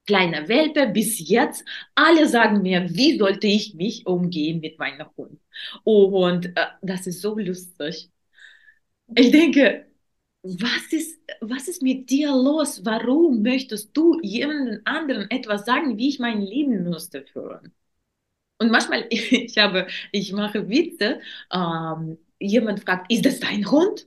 [0.07, 5.39] kleine Welpe bis jetzt, alle sagen mir, wie sollte ich mich umgehen mit meinem Hund.
[5.83, 8.09] Und äh, das ist so lustig.
[9.15, 9.86] Ich denke,
[10.59, 12.85] was ist, was ist mit dir los?
[12.85, 17.73] Warum möchtest du jemandem anderen etwas sagen, wie ich mein Leben müsste führen?
[18.59, 21.21] Und manchmal, ich habe, ich mache Witze,
[21.51, 24.05] ähm, jemand fragt, ist das dein Hund?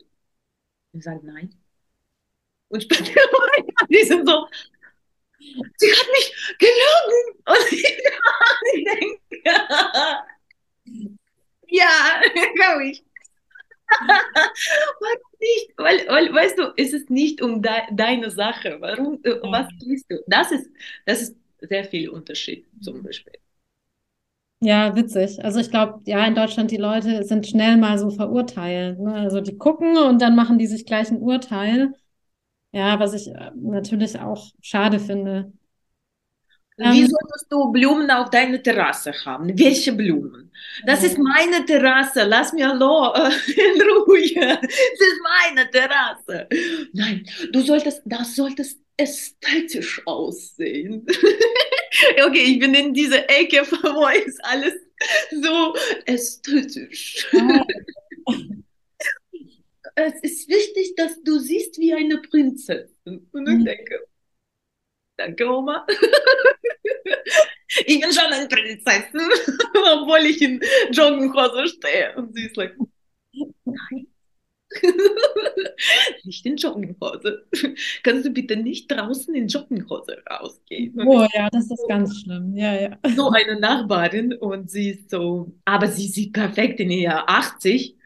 [0.93, 1.55] Ich sage nein.
[2.69, 3.05] Und später,
[3.89, 4.47] die sind so,
[5.39, 7.43] sie hat mich gelogen.
[7.47, 7.73] Und
[8.75, 9.43] ich, denke,
[11.69, 12.23] ja,
[12.55, 13.10] glaube ich.
[15.01, 15.73] Warum nicht?
[15.77, 18.77] Weil, weil, weißt du, es ist nicht um de deine Sache.
[18.81, 20.23] Warum, äh, was tust du?
[20.27, 20.71] Das ist,
[21.07, 23.35] das ist sehr viel Unterschied zum Beispiel.
[24.63, 25.43] Ja, witzig.
[25.43, 28.99] Also ich glaube, ja, in Deutschland die Leute sind schnell mal so verurteilt.
[28.99, 29.15] Ne?
[29.15, 31.95] Also die gucken und dann machen die sich gleich ein Urteil.
[32.73, 35.53] Ja, was ich äh, natürlich auch schade finde.
[36.81, 39.59] Wie solltest du Blumen auf deiner Terrasse haben?
[39.59, 40.51] Welche Blumen?
[40.87, 42.25] Das ist meine Terrasse.
[42.25, 43.13] Lass mir lo
[43.49, 44.59] in Ruhe.
[44.63, 46.49] Das ist meine Terrasse.
[46.95, 51.07] Nein, du solltest, das solltest ästhetisch aussehen.
[52.27, 54.75] okay, ich bin in dieser Ecke, wo ist alles
[55.31, 55.75] so
[56.07, 57.27] ästhetisch.
[59.97, 63.29] es ist wichtig, dass du siehst wie eine Prinzessin.
[63.33, 63.65] Und ich mhm.
[63.67, 64.01] denke,
[65.21, 65.87] Danke, Oma.
[67.87, 69.21] ich bin schon eine Prinzessin,
[69.75, 70.61] obwohl ich in
[70.93, 72.15] Jogginghose stehe.
[72.17, 72.75] Und sie ist like,
[73.65, 74.07] nein.
[76.25, 77.45] nicht in Jogginghose.
[78.05, 80.95] Kannst du bitte nicht draußen in Jogginghose rausgehen?
[81.07, 82.55] Oh ja, das ist ganz schlimm.
[82.55, 82.99] Ja, ja.
[83.17, 87.97] So eine Nachbarin und sie ist so, aber sie sieht perfekt in ihr 80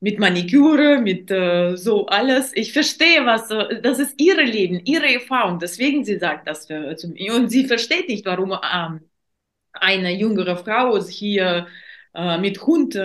[0.00, 2.52] mit Maniküre, mit äh, so alles.
[2.54, 5.58] Ich verstehe, was, äh, das ist ihre Leben, ihre Erfahrung.
[5.58, 7.34] Deswegen sie sagt das für, zu mir.
[7.34, 9.00] Und sie versteht nicht, warum ähm,
[9.72, 11.66] eine jüngere Frau hier
[12.14, 13.00] äh, mit Hund äh,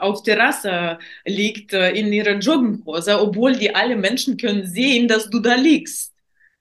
[0.00, 5.38] auf Terrasse liegt äh, in ihrer Jogginghose, obwohl die alle Menschen können sehen, dass du
[5.38, 6.12] da liegst.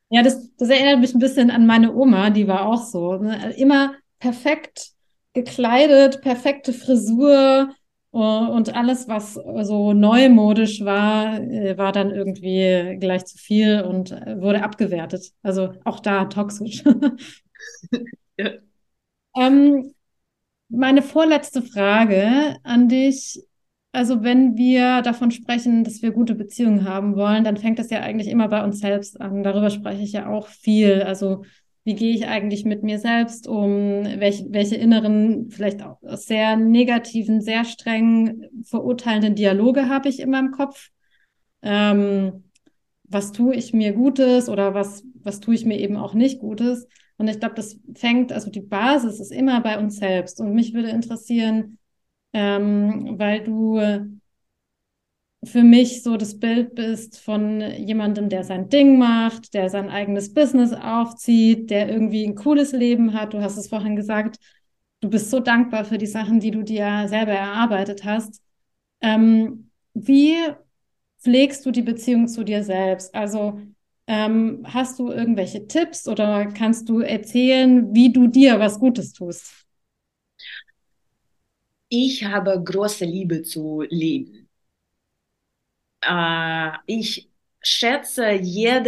[0.10, 3.16] Ja, das, das erinnert mich ein bisschen an meine Oma, die war auch so.
[3.16, 3.56] Ne?
[3.58, 4.92] Immer perfekt
[5.34, 7.74] gekleidet, perfekte Frisur,
[8.20, 14.42] und alles, was so neumodisch war, äh, war dann irgendwie gleich zu viel und äh,
[14.42, 15.32] wurde abgewertet.
[15.44, 16.84] Also auch da toxisch.
[18.38, 18.52] ja.
[19.38, 19.94] ähm,
[20.68, 23.42] meine vorletzte Frage an dich.
[23.94, 28.02] Also wenn wir davon sprechen, dass wir gute Beziehungen haben wollen, dann fängt das ja
[28.02, 29.44] eigentlich immer bei uns selbst an.
[29.44, 31.02] Darüber spreche ich ja auch viel.
[31.02, 31.44] Also
[31.84, 37.42] wie gehe ich eigentlich mit mir selbst um, welche, welche inneren, vielleicht auch sehr negativen,
[37.42, 40.90] sehr strengen, verurteilenden Dialoge habe ich in meinem Kopf.
[41.64, 42.44] Ähm,
[43.04, 46.88] was tue ich mir Gutes oder was, was tue ich mir eben auch nicht Gutes.
[47.18, 50.40] Und ich glaube, das fängt, also die Basis ist immer bei uns selbst.
[50.40, 51.78] Und mich würde interessieren,
[52.34, 53.80] ähm, weil du
[55.44, 60.34] für mich so das Bild bist von jemandem, der sein Ding macht, der sein eigenes
[60.34, 63.34] Business aufzieht, der irgendwie ein cooles Leben hat.
[63.34, 64.38] Du hast es vorhin gesagt,
[65.02, 68.42] du bist so dankbar für die Sachen, die du dir selber erarbeitet hast.
[69.02, 70.36] Ähm, wie
[71.20, 73.14] pflegst du die Beziehung zu dir selbst?
[73.16, 73.60] Also
[74.08, 79.54] ähm, hast du irgendwelche Tipps oder kannst du erzählen, wie du dir was Gutes tust?
[81.90, 84.41] Ich habe große Liebe zu Leben
[86.02, 87.30] äh, ich
[87.62, 88.88] schätze jeden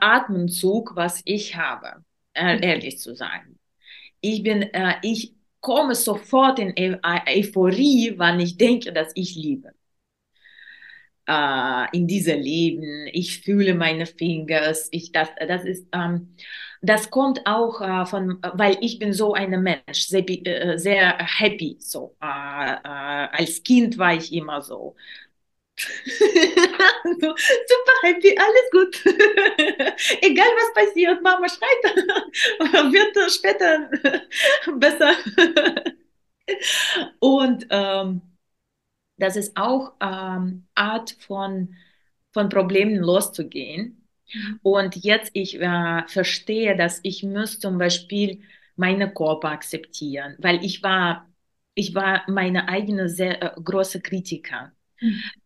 [0.00, 2.04] Atemzug, was ich habe,
[2.34, 3.58] äh, ehrlich zu sagen.
[4.20, 6.98] Ich bin, äh, ich komme sofort in Eu
[7.28, 9.72] Euphorie, wann ich denke, dass ich liebe.
[11.26, 16.34] Äh, in diesem Leben, ich fühle meine Fingers, ich, das, das ist, ähm,
[16.80, 21.76] das kommt auch äh, von, weil ich bin so ein Mensch, sehr, äh, sehr happy,
[21.80, 22.16] so.
[22.22, 22.78] Äh, äh,
[23.30, 24.96] als Kind war ich immer so.
[27.20, 27.34] so,
[27.70, 29.06] super happy, alles gut.
[30.22, 31.84] Egal was passiert, Mama schreit,
[32.92, 33.90] wird später
[34.78, 35.14] besser.
[37.20, 38.22] Und ähm,
[39.18, 41.74] das ist auch ähm, Art von,
[42.32, 44.06] von Problemen loszugehen.
[44.32, 44.60] Mhm.
[44.62, 48.42] Und jetzt ich äh, verstehe, dass ich muss zum Beispiel
[48.76, 51.28] meine Körper akzeptieren, weil ich war,
[51.74, 54.72] ich war meine eigene sehr äh, große Kritiker.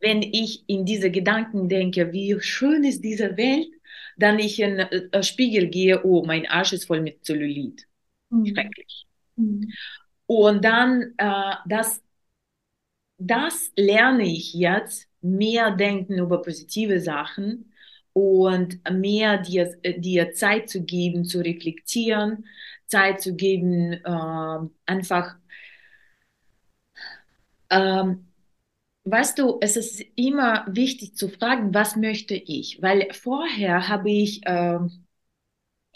[0.01, 3.69] Wenn ich in diese Gedanken denke, wie schön ist diese Welt,
[4.17, 7.87] dann ich in den äh, Spiegel gehe, oh, mein Arsch ist voll mit Zellulit.
[8.31, 8.47] Mhm.
[8.47, 9.07] Schrecklich.
[9.37, 9.73] Mhm.
[10.27, 12.03] Und dann, äh, das,
[13.19, 17.73] das lerne ich jetzt, mehr denken über positive Sachen
[18.13, 22.47] und mehr dir, dir Zeit zu geben, zu reflektieren,
[22.87, 25.37] Zeit zu geben, äh, einfach
[27.71, 28.32] ähm,
[29.05, 32.81] Weißt du, es ist immer wichtig zu fragen, was möchte ich?
[32.83, 34.79] Weil vorher habe ich äh,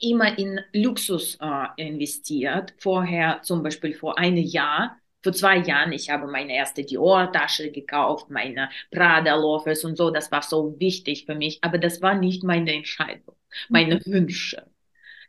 [0.00, 2.74] immer in Luxus äh, investiert.
[2.78, 8.30] Vorher zum Beispiel vor einem Jahr, vor zwei Jahren, ich habe meine erste Dior-Tasche gekauft,
[8.30, 10.10] meine Prada-Loafers und so.
[10.10, 13.36] Das war so wichtig für mich, aber das war nicht meine Entscheidung,
[13.68, 14.12] meine mhm.
[14.12, 14.66] Wünsche,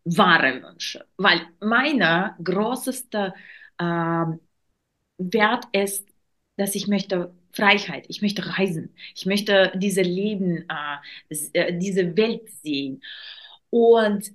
[0.03, 1.05] wahre Wünsche.
[1.17, 3.33] Weil meine größte
[3.77, 4.25] äh,
[5.19, 6.07] Wert ist,
[6.57, 12.49] dass ich möchte Freiheit, ich möchte reisen, ich möchte diese Leben, äh, äh, diese Welt
[12.61, 13.01] sehen.
[13.71, 14.31] Und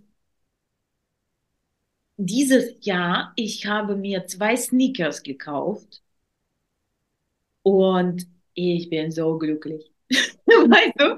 [2.17, 6.03] dieses Jahr, ich habe mir zwei Sneakers gekauft
[7.63, 9.91] und ich bin so glücklich.
[10.11, 11.17] weißt du,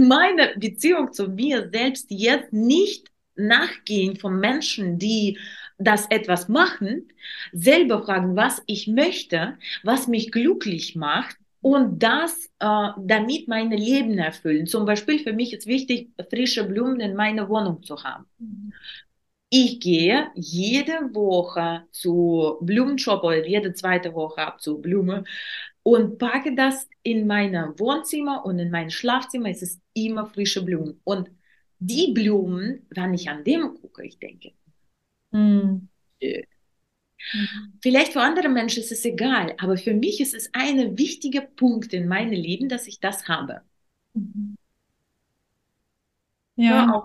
[0.00, 5.38] meine Beziehung zu mir selbst jetzt nicht nachgehen von Menschen, die
[5.78, 7.08] das etwas machen,
[7.52, 14.18] selber fragen, was ich möchte, was mich glücklich macht und das äh, damit meine Leben
[14.18, 14.66] erfüllen.
[14.66, 18.26] Zum Beispiel für mich ist wichtig, frische Blumen in meiner Wohnung zu haben.
[19.48, 25.24] Ich gehe jede Woche zu Blumenshop oder jede zweite Woche ab zu Blume
[25.82, 29.48] und packe das in mein Wohnzimmer und in mein Schlafzimmer.
[29.48, 31.00] Es ist immer frische Blumen.
[31.04, 31.30] Und
[31.78, 34.52] die Blumen, wenn ich an dem gucke, ich denke,
[35.30, 35.88] mm.
[37.32, 37.72] Mhm.
[37.80, 41.92] Vielleicht für andere Menschen ist es egal, aber für mich ist es ein wichtiger Punkt
[41.92, 43.62] in meinem Leben, dass ich das habe.
[44.14, 44.54] Mhm.
[46.56, 47.02] Ja.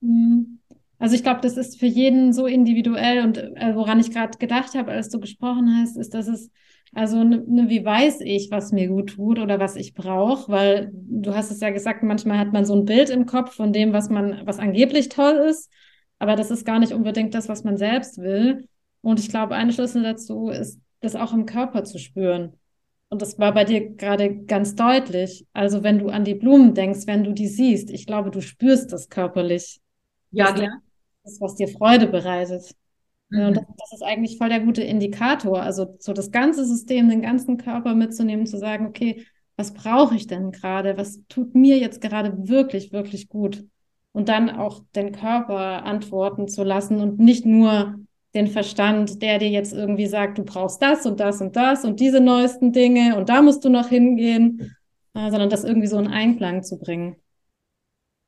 [0.00, 0.60] Mhm.
[0.98, 4.74] Also ich glaube, das ist für jeden so individuell und äh, woran ich gerade gedacht
[4.74, 6.50] habe, als du gesprochen hast, ist, dass es
[6.92, 10.90] also ne, ne, wie weiß ich, was mir gut tut oder was ich brauche, weil
[10.92, 13.92] du hast es ja gesagt, manchmal hat man so ein Bild im Kopf von dem,
[13.92, 15.70] was man, was angeblich toll ist,
[16.18, 18.66] aber das ist gar nicht unbedingt das, was man selbst will.
[19.02, 22.54] Und ich glaube, ein Schlüssel dazu ist, das auch im Körper zu spüren.
[23.08, 25.46] Und das war bei dir gerade ganz deutlich.
[25.52, 28.92] Also wenn du an die Blumen denkst, wenn du die siehst, ich glaube, du spürst
[28.92, 29.80] das körperlich.
[30.30, 30.80] Ja, klar.
[31.24, 32.72] Das, was dir Freude bereitet.
[33.30, 33.46] Mhm.
[33.46, 35.60] Und das, das, ist eigentlich voll der gute Indikator.
[35.60, 39.26] Also so das ganze System, den ganzen Körper mitzunehmen, zu sagen, okay,
[39.56, 40.96] was brauche ich denn gerade?
[40.96, 43.64] Was tut mir jetzt gerade wirklich, wirklich gut?
[44.12, 47.96] Und dann auch den Körper antworten zu lassen und nicht nur
[48.34, 52.00] den Verstand, der dir jetzt irgendwie sagt, du brauchst das und das und das und
[52.00, 54.76] diese neuesten Dinge und da musst du noch hingehen,
[55.14, 57.16] äh, sondern das irgendwie so in Einklang zu bringen.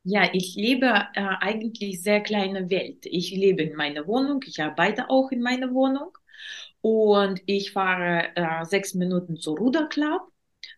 [0.04, 3.06] Ja, ich lebe äh, eigentlich sehr kleine Welt.
[3.06, 6.10] Ich lebe in meiner Wohnung, ich arbeite auch in meiner Wohnung
[6.80, 10.22] und ich fahre äh, sechs Minuten zur Ruderclub,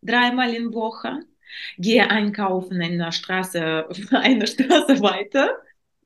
[0.03, 1.21] dreimal in Woche,
[1.79, 5.57] gehe einkaufen in der Straße, eine Straße weiter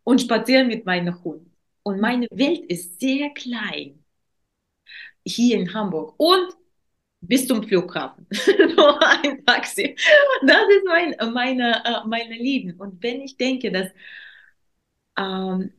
[0.04, 1.47] und spaziere mit meinem Hund.
[1.82, 4.04] Und meine Welt ist sehr klein.
[5.24, 6.14] Hier in Hamburg.
[6.18, 6.54] Und
[7.20, 8.26] bis zum Flughafen.
[8.76, 9.96] Nur ein Taxi.
[10.46, 12.72] Das ist mein, meine, äh, meine Leben.
[12.78, 13.88] Und wenn ich denke, dass
[15.18, 15.72] ähm,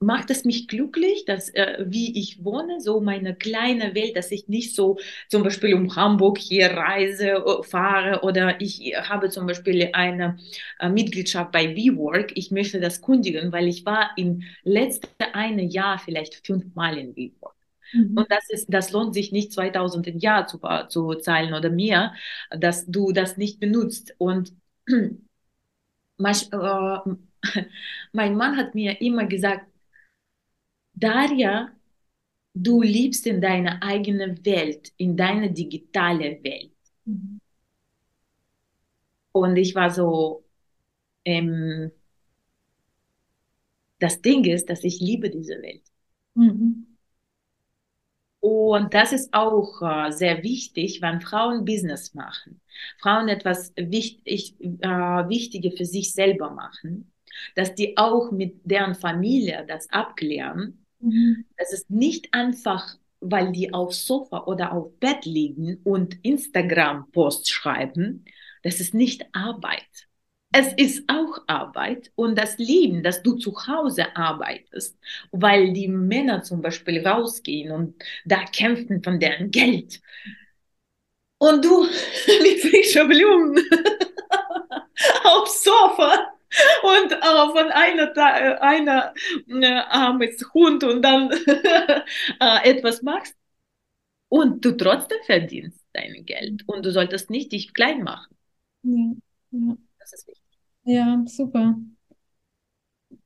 [0.00, 4.48] macht es mich glücklich, dass äh, wie ich wohne, so meine kleine Welt, dass ich
[4.48, 9.90] nicht so zum Beispiel um Hamburg hier reise, äh, fahre oder ich habe zum Beispiel
[9.92, 10.38] eine
[10.78, 12.32] äh, Mitgliedschaft bei WeWork.
[12.36, 17.54] Ich möchte das kundigen, weil ich war im letzten einen Jahr vielleicht fünfmal in WeWork.
[17.92, 18.16] Mhm.
[18.18, 22.14] Und das ist, das lohnt sich nicht 2000 im Jahr zu, zu zahlen oder mehr,
[22.50, 24.14] dass du das nicht benutzt.
[24.18, 24.52] Und
[24.88, 25.14] äh,
[28.12, 29.66] mein Mann hat mir immer gesagt,
[30.94, 31.70] Daria,
[32.54, 36.72] du liebst in deiner eigenen Welt, in deiner digitale Welt.
[37.04, 37.40] Mhm.
[39.32, 40.44] Und ich war so,
[41.24, 41.90] ähm,
[43.98, 45.82] das Ding ist, dass ich liebe diese Welt.
[46.34, 46.86] Mhm.
[48.40, 52.60] Und das ist auch äh, sehr wichtig, wenn Frauen Business machen,
[53.00, 57.10] Frauen etwas wichtig, äh, Wichtige für sich selber machen,
[57.54, 60.83] dass die auch mit deren Familie das abklären.
[61.04, 61.44] Mhm.
[61.56, 68.24] Das ist nicht einfach, weil die auf Sofa oder auf Bett liegen und Instagram-Posts schreiben.
[68.62, 70.08] Das ist nicht Arbeit
[70.56, 74.96] es ist auch Arbeit und das Leben, dass du zu Hause arbeitest,
[75.32, 80.00] weil die Männer zum Beispiel rausgehen und da kämpfen von deren Geld.
[81.38, 81.82] Und du
[82.42, 83.58] mit frischen Blumen
[85.24, 86.33] aufs Sofa
[86.82, 89.14] und äh, von einer, einer
[89.48, 91.30] äh, armes Hund und dann
[92.40, 93.34] äh, etwas machst
[94.28, 98.34] und du trotzdem verdienst dein Geld und du solltest nicht dich klein machen.
[98.82, 99.12] Ja,
[99.52, 99.76] ja.
[99.98, 100.42] Das ist wichtig.
[100.84, 101.76] Ja, super.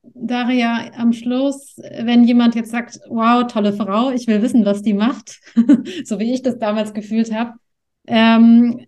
[0.03, 4.95] Daria, am Schluss, wenn jemand jetzt sagt, wow, tolle Frau, ich will wissen, was die
[4.95, 5.41] macht,
[6.05, 7.55] so wie ich das damals gefühlt habe.
[8.07, 8.87] Ähm,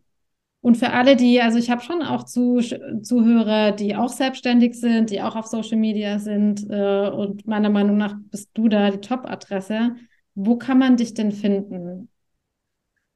[0.63, 2.61] und für alle, die, also ich habe schon auch zu,
[3.03, 6.69] Zuhörer, die auch selbstständig sind, die auch auf Social Media sind.
[6.69, 9.97] Äh, und meiner Meinung nach bist du da die Top-Adresse.
[10.35, 12.11] Wo kann man dich denn finden?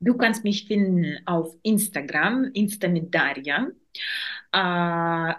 [0.01, 3.69] Du kannst mich finden auf Instagram, Insta mit Daria.
[4.53, 5.35] Äh,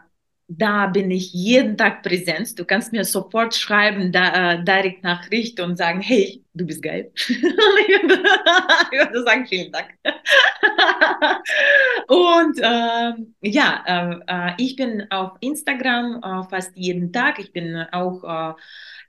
[0.48, 2.58] da bin ich jeden Tag präsent.
[2.60, 7.12] Du kannst mir sofort schreiben, da, äh, direkt Nachricht und sagen, hey, du bist geil.
[7.18, 9.90] ich würde sagen, vielen Dank.
[12.08, 17.40] und äh, ja, äh, äh, ich bin auf Instagram äh, fast jeden Tag.
[17.40, 18.54] Ich bin auch, äh,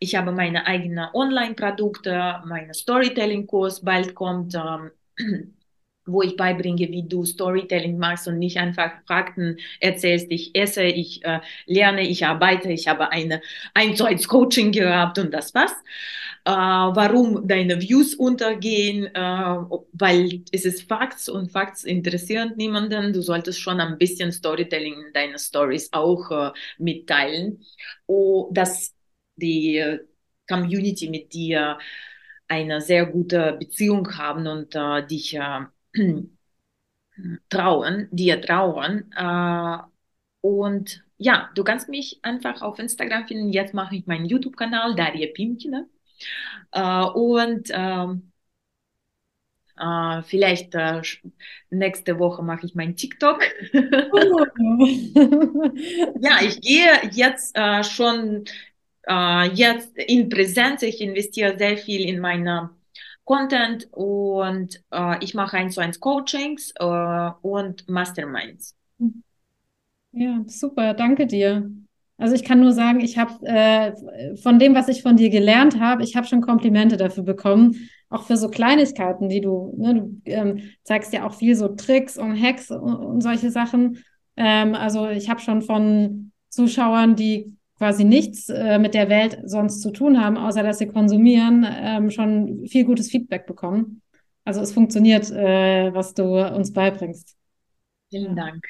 [0.01, 4.57] ich habe meine eigenen Online-Produkte, meine Storytelling-Kurs bald kommt.
[6.07, 10.27] Wo ich beibringe, wie du Storytelling machst und nicht einfach Fakten erzählst.
[10.31, 13.41] Ich esse, ich äh, lerne, ich arbeite, ich habe eine
[13.75, 15.73] 1 zu 1 Coaching gehabt und das was.
[16.45, 19.21] Äh, warum deine Views untergehen, äh,
[19.93, 23.13] weil es ist Facts und Facts interessieren niemanden.
[23.13, 27.65] Du solltest schon ein bisschen Storytelling in deine Stories auch äh, mitteilen,
[28.07, 28.95] oh, dass
[29.37, 30.01] die äh,
[30.49, 31.79] Community mit dir
[32.49, 35.37] eine sehr gute Beziehung haben und äh, dich
[37.49, 39.13] trauen, dir trauen.
[39.17, 39.79] Äh,
[40.41, 43.53] und ja, du kannst mich einfach auf Instagram finden.
[43.53, 45.87] Jetzt mache ich meinen YouTube-Kanal, Daria Pimkina.
[46.73, 48.33] Äh, und ähm,
[49.79, 51.03] äh, vielleicht äh,
[51.71, 53.43] nächste Woche mache ich mein TikTok.
[56.21, 58.45] Ja, ich gehe jetzt äh, schon
[59.09, 60.83] äh, jetzt in Präsenz.
[60.83, 62.71] Ich investiere sehr viel in meine
[63.27, 68.75] Content und äh, ich mache eins zu eins Coachings äh, und Masterminds.
[70.13, 71.71] Ja, super, danke dir.
[72.19, 75.79] Also ich kann nur sagen, ich habe äh, von dem, was ich von dir gelernt
[75.79, 80.21] habe, ich habe schon Komplimente dafür bekommen, auch für so Kleinigkeiten, die du, ne, du
[80.25, 84.03] ähm, zeigst ja auch viel so Tricks und Hacks und, und solche Sachen.
[84.37, 89.83] Ähm, also ich habe schon von Zuschauern, die quasi nichts äh, mit der Welt sonst
[89.83, 94.03] zu tun haben, außer dass sie konsumieren, ähm, schon viel gutes Feedback bekommen.
[94.45, 96.25] Also es funktioniert, äh, was du
[96.55, 97.37] uns beibringst.
[98.11, 98.65] Vielen Dank.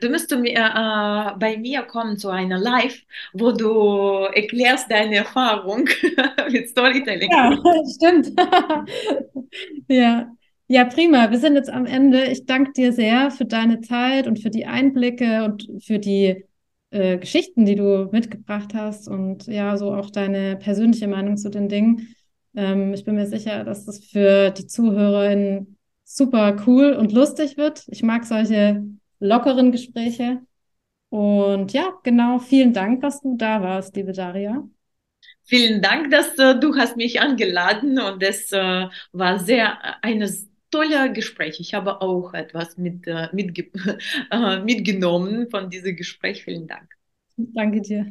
[0.00, 3.02] Du müsstest mir, äh, bei mir kommen zu einer Live,
[3.32, 5.88] wo du erklärst deine Erfahrung
[6.50, 7.30] mit Storytelling.
[7.30, 7.58] Ja,
[7.94, 8.32] stimmt.
[9.88, 10.30] ja.
[10.68, 11.30] Ja, prima.
[11.30, 12.24] Wir sind jetzt am Ende.
[12.26, 16.44] Ich danke dir sehr für deine Zeit und für die Einblicke und für die
[16.92, 21.68] äh, Geschichten, die du mitgebracht hast und ja, so auch deine persönliche Meinung zu den
[21.68, 22.14] Dingen.
[22.54, 27.84] Ähm, ich bin mir sicher, dass das für die ZuhörerInnen super cool und lustig wird.
[27.88, 28.84] Ich mag solche
[29.20, 30.40] lockeren Gespräche.
[31.08, 34.62] Und ja, genau, vielen Dank, dass du da warst, liebe Daria.
[35.44, 41.10] Vielen Dank, dass äh, du hast mich angeladen und es äh, war sehr eines toller
[41.10, 41.60] Gespräch.
[41.60, 43.70] Ich habe auch etwas mit, äh, mitge
[44.32, 46.44] äh, mitgenommen von diesem Gespräch.
[46.44, 46.90] Vielen Dank.
[47.36, 48.06] Danke dir.